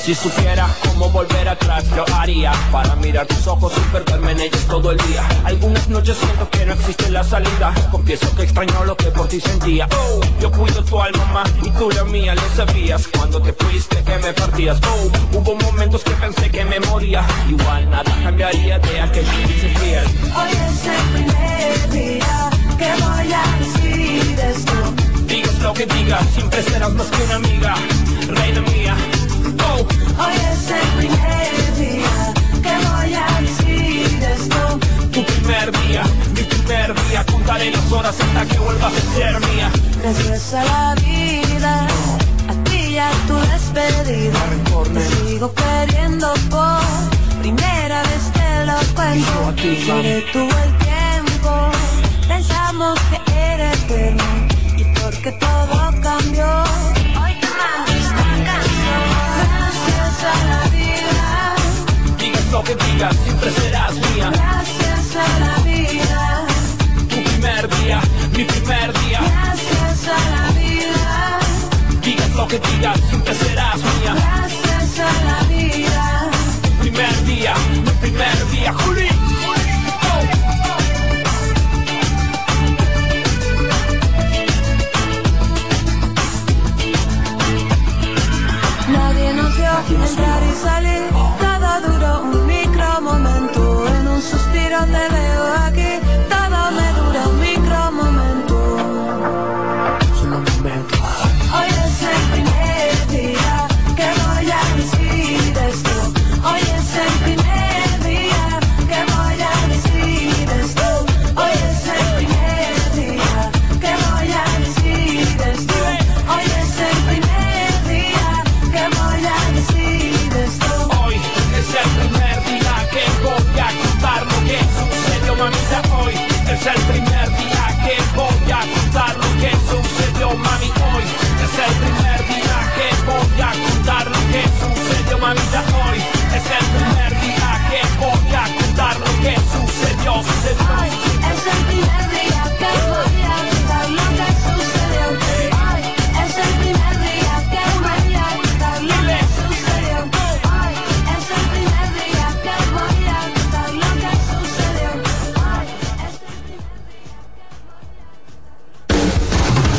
Si 0.05 0.13
supiera 0.13 0.67
cómo 0.83 1.09
volver 1.09 1.49
atrás, 1.49 1.83
lo 1.95 2.05
haría. 2.15 2.51
Para 2.71 2.95
mirar 2.97 3.25
tus 3.25 3.47
ojos 3.47 3.73
y 3.75 3.79
perderme 3.91 4.33
en 4.33 4.41
ellos 4.41 4.61
todo 4.67 4.91
el 4.91 4.97
día. 4.97 5.27
Algunas 5.45 5.87
noches 5.87 6.15
siento 6.17 6.47
que 6.49 6.65
no 6.65 6.73
existe 6.73 7.09
la 7.09 7.23
salida. 7.23 7.73
Confieso 7.89 8.35
que 8.35 8.43
extraño 8.43 8.85
lo 8.85 8.95
que 8.95 9.05
por 9.05 9.27
ti 9.27 9.39
sentía. 9.39 9.87
Oh, 9.91 10.19
yo 10.39 10.51
cuido 10.51 10.83
tu 10.83 11.01
alma 11.01 11.25
más 11.33 11.49
y 11.63 11.69
tú 11.71 11.89
la 11.89 12.03
mía, 12.03 12.35
lo 12.35 12.41
sabías. 12.55 13.07
Cuando 13.07 13.41
te 13.41 13.53
fuiste 13.53 14.03
que 14.03 14.17
me 14.19 14.33
partías. 14.33 14.77
Oh, 14.83 15.37
hubo 15.37 15.55
momentos 15.55 16.03
que 16.03 16.11
pensé 16.11 16.51
que 16.51 16.63
me 16.65 16.79
moría. 16.81 17.25
Igual 17.49 17.89
nada 17.89 18.11
cambiaría 18.23 18.77
de 18.77 19.01
aquel 19.01 19.25
día 19.25 19.79
fiel. 19.79 20.05
Hoy 20.35 20.51
es 20.51 20.85
el 20.85 21.23
primer 21.23 21.89
día 21.89 22.49
que 22.77 23.03
voy 23.03 23.33
a 23.33 23.57
decir. 23.57 25.04
Digas 25.35 25.59
lo 25.59 25.73
que 25.73 25.85
digas, 25.85 26.25
siempre 26.33 26.63
serás 26.63 26.93
más 26.93 27.07
que 27.07 27.23
una 27.23 27.35
amiga, 27.35 27.75
reina 28.29 28.61
mía. 28.71 28.95
Oh, 29.67 29.79
Hoy 30.23 30.33
es 30.33 30.71
el 30.71 30.87
primer 30.97 31.75
día 31.75 32.33
que 32.63 32.73
voy 32.87 33.13
a 33.15 33.41
decir 33.41 34.23
esto. 34.23 34.79
tu 35.11 35.25
primer 35.25 35.73
día, 35.81 36.03
mi 36.35 36.41
primer 36.41 36.95
día, 37.09 37.25
contaré 37.25 37.69
las 37.69 37.91
horas 37.91 38.15
hasta 38.17 38.45
que 38.45 38.59
vuelvas 38.59 38.93
a 38.93 39.13
ser 39.13 39.39
mía. 39.51 39.69
Gracias 40.01 40.53
a 40.53 40.63
la 40.63 40.95
vida, 41.03 41.87
a 42.47 42.63
ti 42.63 42.77
y 42.91 42.97
a 42.97 43.11
tu 43.27 43.35
despedida. 43.35 44.39
Te 44.93 45.01
sigo 45.01 45.53
queriendo 45.53 46.33
por 46.49 46.79
primera 47.41 48.03
vez 48.03 48.31
te 48.31 48.65
lo 48.67 48.77
cuento. 48.95 49.53
Se 49.85 50.01
detuvo 50.01 50.57
el 50.63 50.77
tiempo, 50.77 51.71
pensamos 52.25 52.97
que 53.09 53.53
era 53.53 53.73
eterno. 53.73 54.54
Porque 55.25 55.39
todo 55.39 55.91
cambió, 56.03 56.45
hoy 56.45 57.33
te 57.41 57.47
mando 57.57 57.91
esta 57.97 58.25
canción. 58.45 59.01
Gracias 59.41 60.23
a 60.23 60.45
la 60.45 60.69
vida, 60.69 61.55
Digas 62.19 62.45
lo 62.51 62.63
que 62.63 62.75
digas, 62.75 63.15
siempre 63.23 63.51
serás 63.51 63.93
mía. 63.95 64.29
gracias 64.31 65.15
a 65.15 65.39
la 65.39 65.63
vida, 65.63 66.45
Tu 67.09 67.23
primer 67.23 67.69
día, 67.79 68.01
mi 68.37 68.43
primer 68.43 68.93
día. 68.99 69.19
gracias 69.19 70.07
a 70.09 70.29
la 70.29 70.51
vida, 70.59 71.39
Digas 72.03 72.29
lo 72.35 72.47
que 72.47 72.59
digas, 72.59 72.99
siempre 73.09 73.33
serás 73.33 73.77
mía. 73.77 74.13
gracias 74.13 74.99
a 74.99 75.23
la 75.25 75.43
vida. 75.47 76.29
Primer 76.81 77.25
día, 77.25 77.53
mi 77.83 77.89
primer 77.93 78.51
día, 78.51 78.73
Juli. 78.73 79.24
Entrar 89.93 90.41
y 90.43 90.55
salir, 90.55 91.03
todo 91.39 91.91
duró 91.91 92.21
un 92.23 92.47
micro 92.47 93.01
momento. 93.01 93.87
En 93.87 94.07
un 94.07 94.21
suspiro 94.21 94.79
te 94.85 95.13
veo 95.13 95.24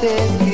Te 0.00 0.49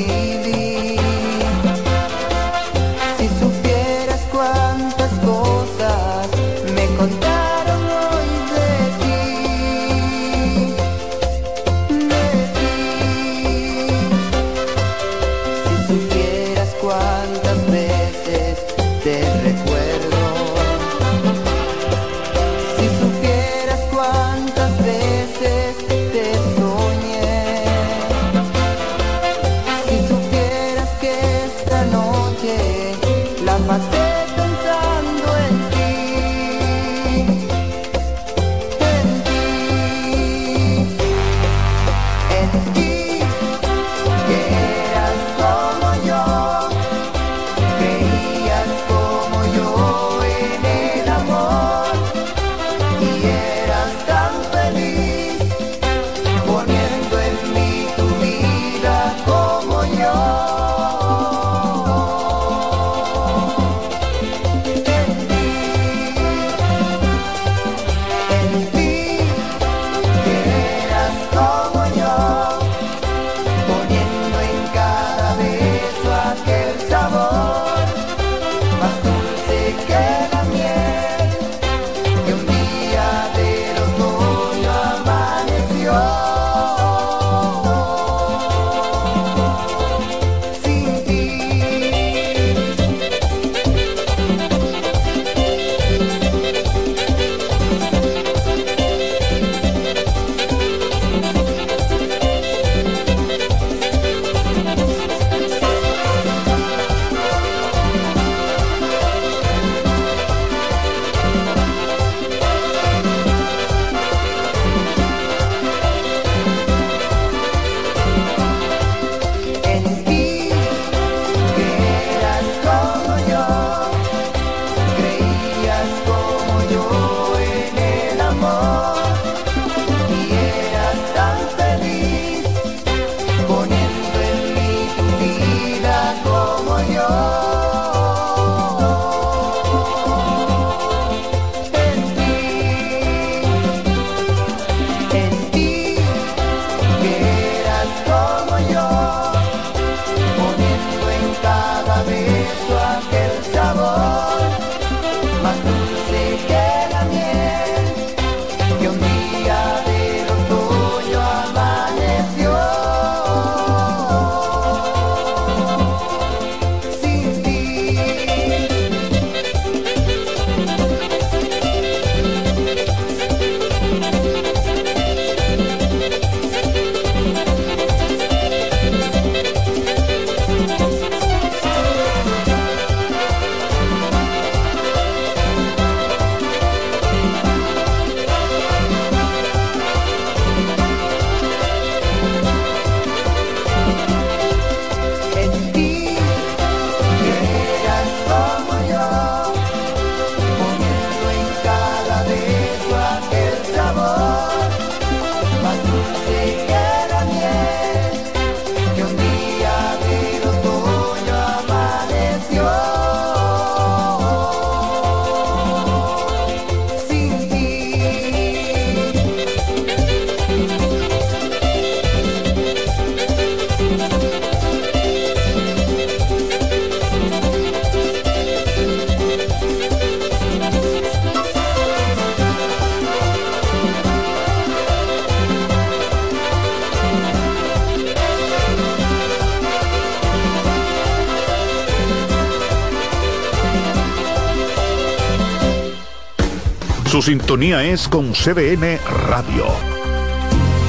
Su 247.17 247.23
sintonía 247.23 247.83
es 247.83 248.09
con 248.09 248.35
CDN 248.35 249.01
Radio. 249.31 249.65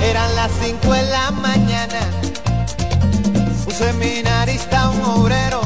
Eran 0.04 0.36
las 0.36 0.52
5 0.62 0.92
de 0.92 1.04
la 1.04 1.32
mañana. 1.32 2.02
Un 3.66 3.72
seminarista, 3.72 4.90
un 4.90 5.04
obrero, 5.06 5.62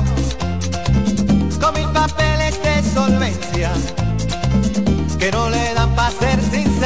con 1.59 1.73
mil 1.73 1.87
papeles 1.89 2.61
de 2.61 2.83
solvencia, 2.93 3.71
que 5.17 5.31
no 5.31 5.49
le 5.49 5.73
dan 5.73 5.95
para 5.95 6.11
ser 6.11 6.39
sinceros. 6.39 6.77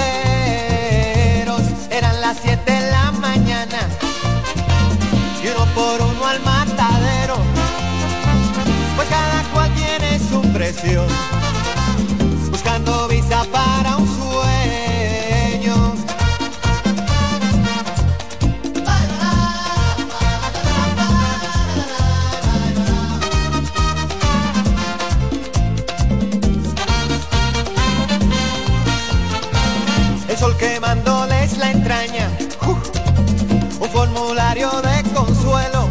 Eran 1.92 2.22
las 2.22 2.38
7 2.44 2.72
de 2.72 2.92
la 2.92 3.12
mañana, 3.12 3.90
y 5.44 5.48
uno 5.50 5.66
por 5.76 6.02
uno 6.02 6.26
al 6.26 6.40
matadero, 6.44 7.36
pues 8.96 9.10
cada 9.10 9.44
cual 9.52 9.70
tiene 9.76 10.18
su 10.18 10.42
precio, 10.54 11.06
para 13.56 13.96
un 13.96 14.08
sueño. 14.20 15.76
El 30.28 30.38
sol 30.38 30.58
quemándoles 30.58 31.58
la 31.58 31.72
entraña, 31.72 32.30
¡uf! 32.68 32.90
un 33.80 33.90
formulario 33.90 34.70
de 34.82 35.04
consuelo, 35.14 35.88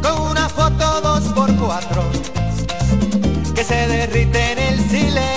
con 0.00 0.30
una 0.30 0.48
foto 0.48 1.00
dos 1.00 1.24
por 1.34 1.52
cuatro, 1.56 2.04
que 3.56 3.64
se 3.64 3.88
derrite 3.88 4.52
en 4.52 4.58
el 4.58 4.78
silencio. 4.88 5.31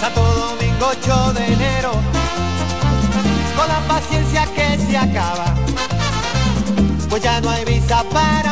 Santo 0.00 0.22
Domingo 0.22 0.86
8 0.92 1.32
de 1.34 1.52
enero, 1.52 1.92
con 3.54 3.68
la 3.68 3.80
paciencia 3.86 4.46
que 4.54 4.78
se 4.78 4.96
acaba, 4.96 5.54
pues 7.10 7.22
ya 7.22 7.38
no 7.42 7.50
hay 7.50 7.66
visa 7.66 8.02
para 8.04 8.49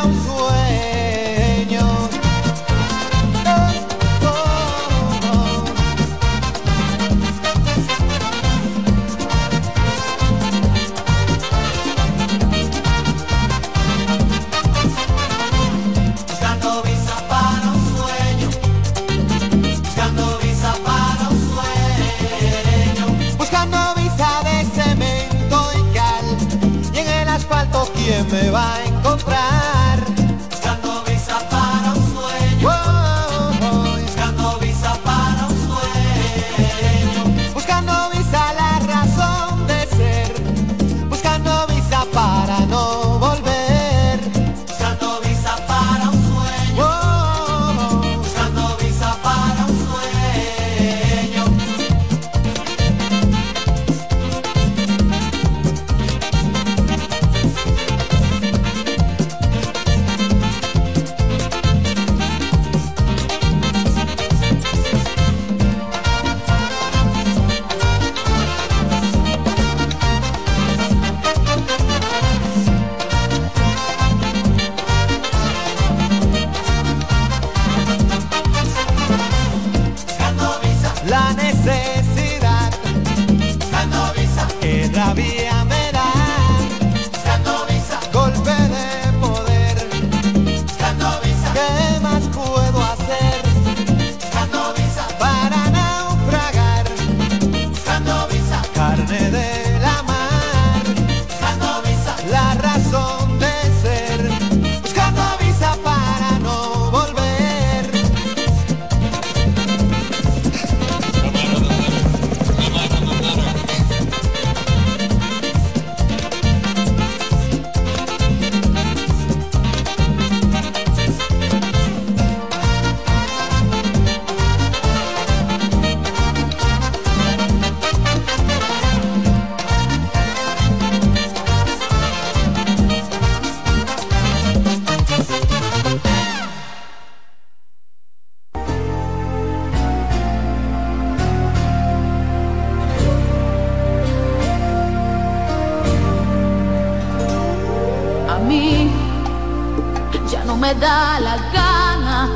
ya 150.31 150.43
no 150.45 150.55
me 150.55 150.73
da 150.75 151.19
la 151.19 151.37
gana 151.53 152.29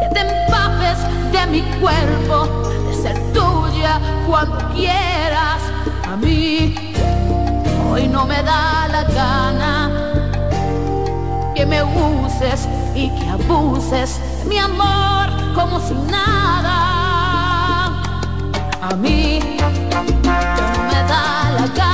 que 0.00 0.08
te 0.14 0.20
empapes 0.20 0.98
de 1.32 1.46
mi 1.46 1.62
cuerpo, 1.80 2.36
de 2.88 2.94
ser 3.02 3.32
tuya 3.32 4.00
cuando 4.26 4.58
quieras. 4.74 5.60
A 6.10 6.16
mí 6.16 6.74
hoy 7.90 8.08
no 8.08 8.24
me 8.26 8.42
da 8.42 8.88
la 8.88 9.02
gana 9.04 9.90
que 11.54 11.66
me 11.66 11.82
uses 11.82 12.68
y 12.94 13.10
que 13.10 13.28
abuses 13.28 14.20
mi 14.48 14.58
amor 14.58 15.26
como 15.54 15.80
si 15.80 15.94
nada. 16.10 16.76
A 18.80 18.96
mí 18.96 19.40
ya 19.58 19.70
no 19.70 20.82
me 20.90 21.00
da 21.08 21.50
la 21.58 21.66
gana 21.76 21.91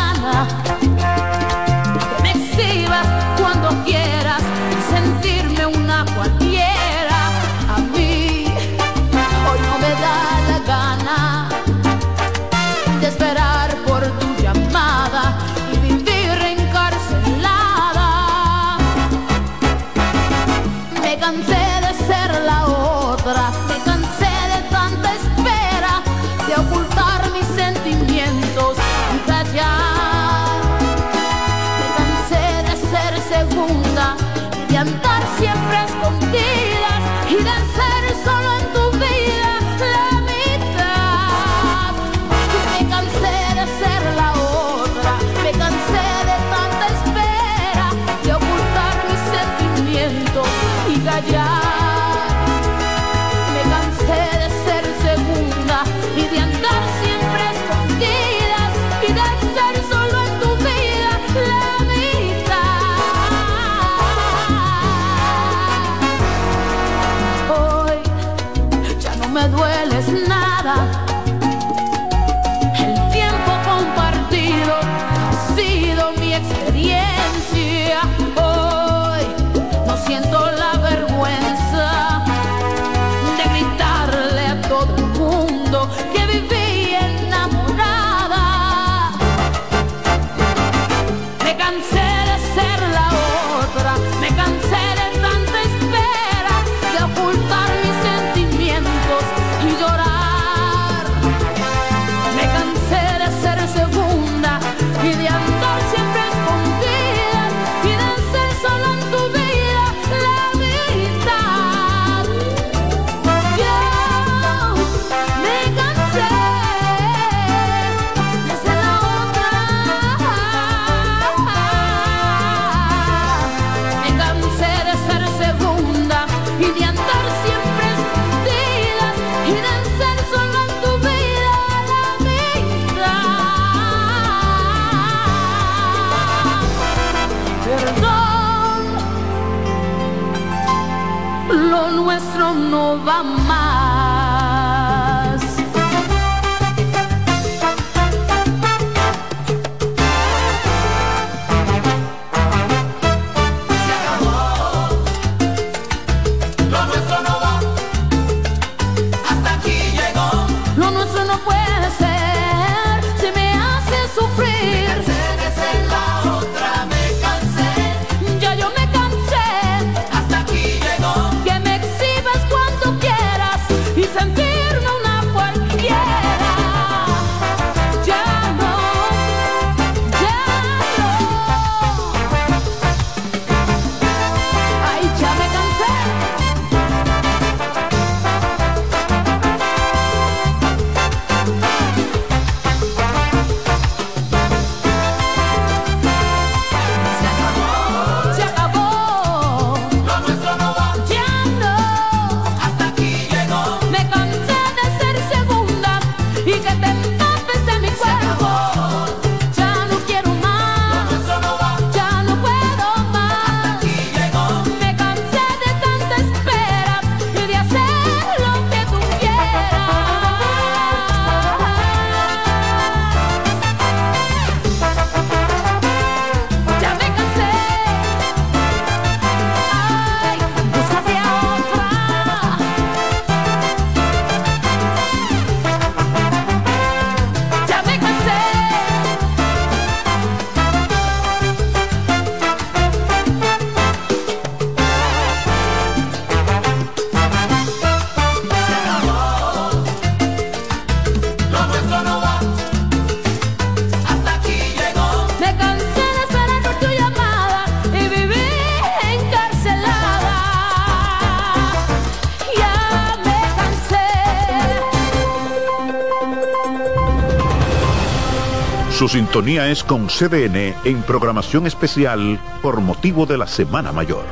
sintonía 269.29 269.71
es 269.71 269.85
con 269.85 270.07
CDN 270.07 270.75
en 270.85 271.03
programación 271.03 271.67
especial 271.67 272.41
por 272.63 272.81
motivo 272.81 273.27
de 273.27 273.37
la 273.37 273.47
Semana 273.47 273.93
Mayor. 273.93 274.25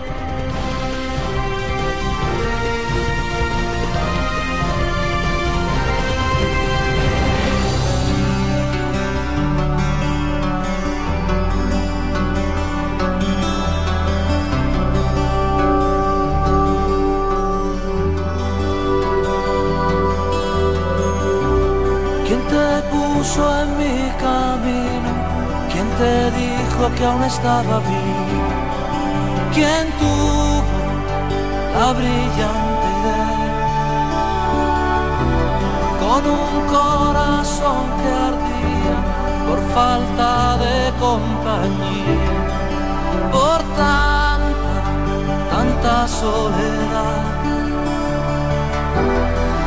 dijo 26.76 26.94
que 26.94 27.04
aún 27.04 27.22
estaba 27.24 27.78
vivo, 27.80 28.48
quien 29.54 29.90
tuvo 29.98 30.62
la 31.78 31.92
brillante 31.92 32.86
idea, 32.96 33.44
con 36.00 36.22
un 36.26 36.66
corazón 36.66 37.84
que 38.00 38.08
ardía 38.28 38.96
por 39.46 39.60
falta 39.74 40.58
de 40.58 40.92
compañía, 40.98 42.32
por 43.32 43.60
tanta, 43.76 44.74
tanta 45.50 46.08
soledad. 46.08 47.24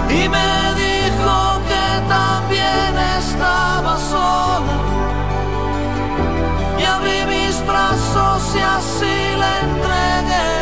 Y 0.09 0.27
me 0.27 0.51
dijo 0.83 1.37
que 1.69 1.85
también 2.07 2.97
estaba 3.17 3.97
sola 3.97 4.98
abrí 6.95 7.25
mis 7.25 7.65
brazos 7.65 8.55
y 8.55 8.59
así 8.59 9.15
le 9.41 9.51
entregué. 9.67 10.58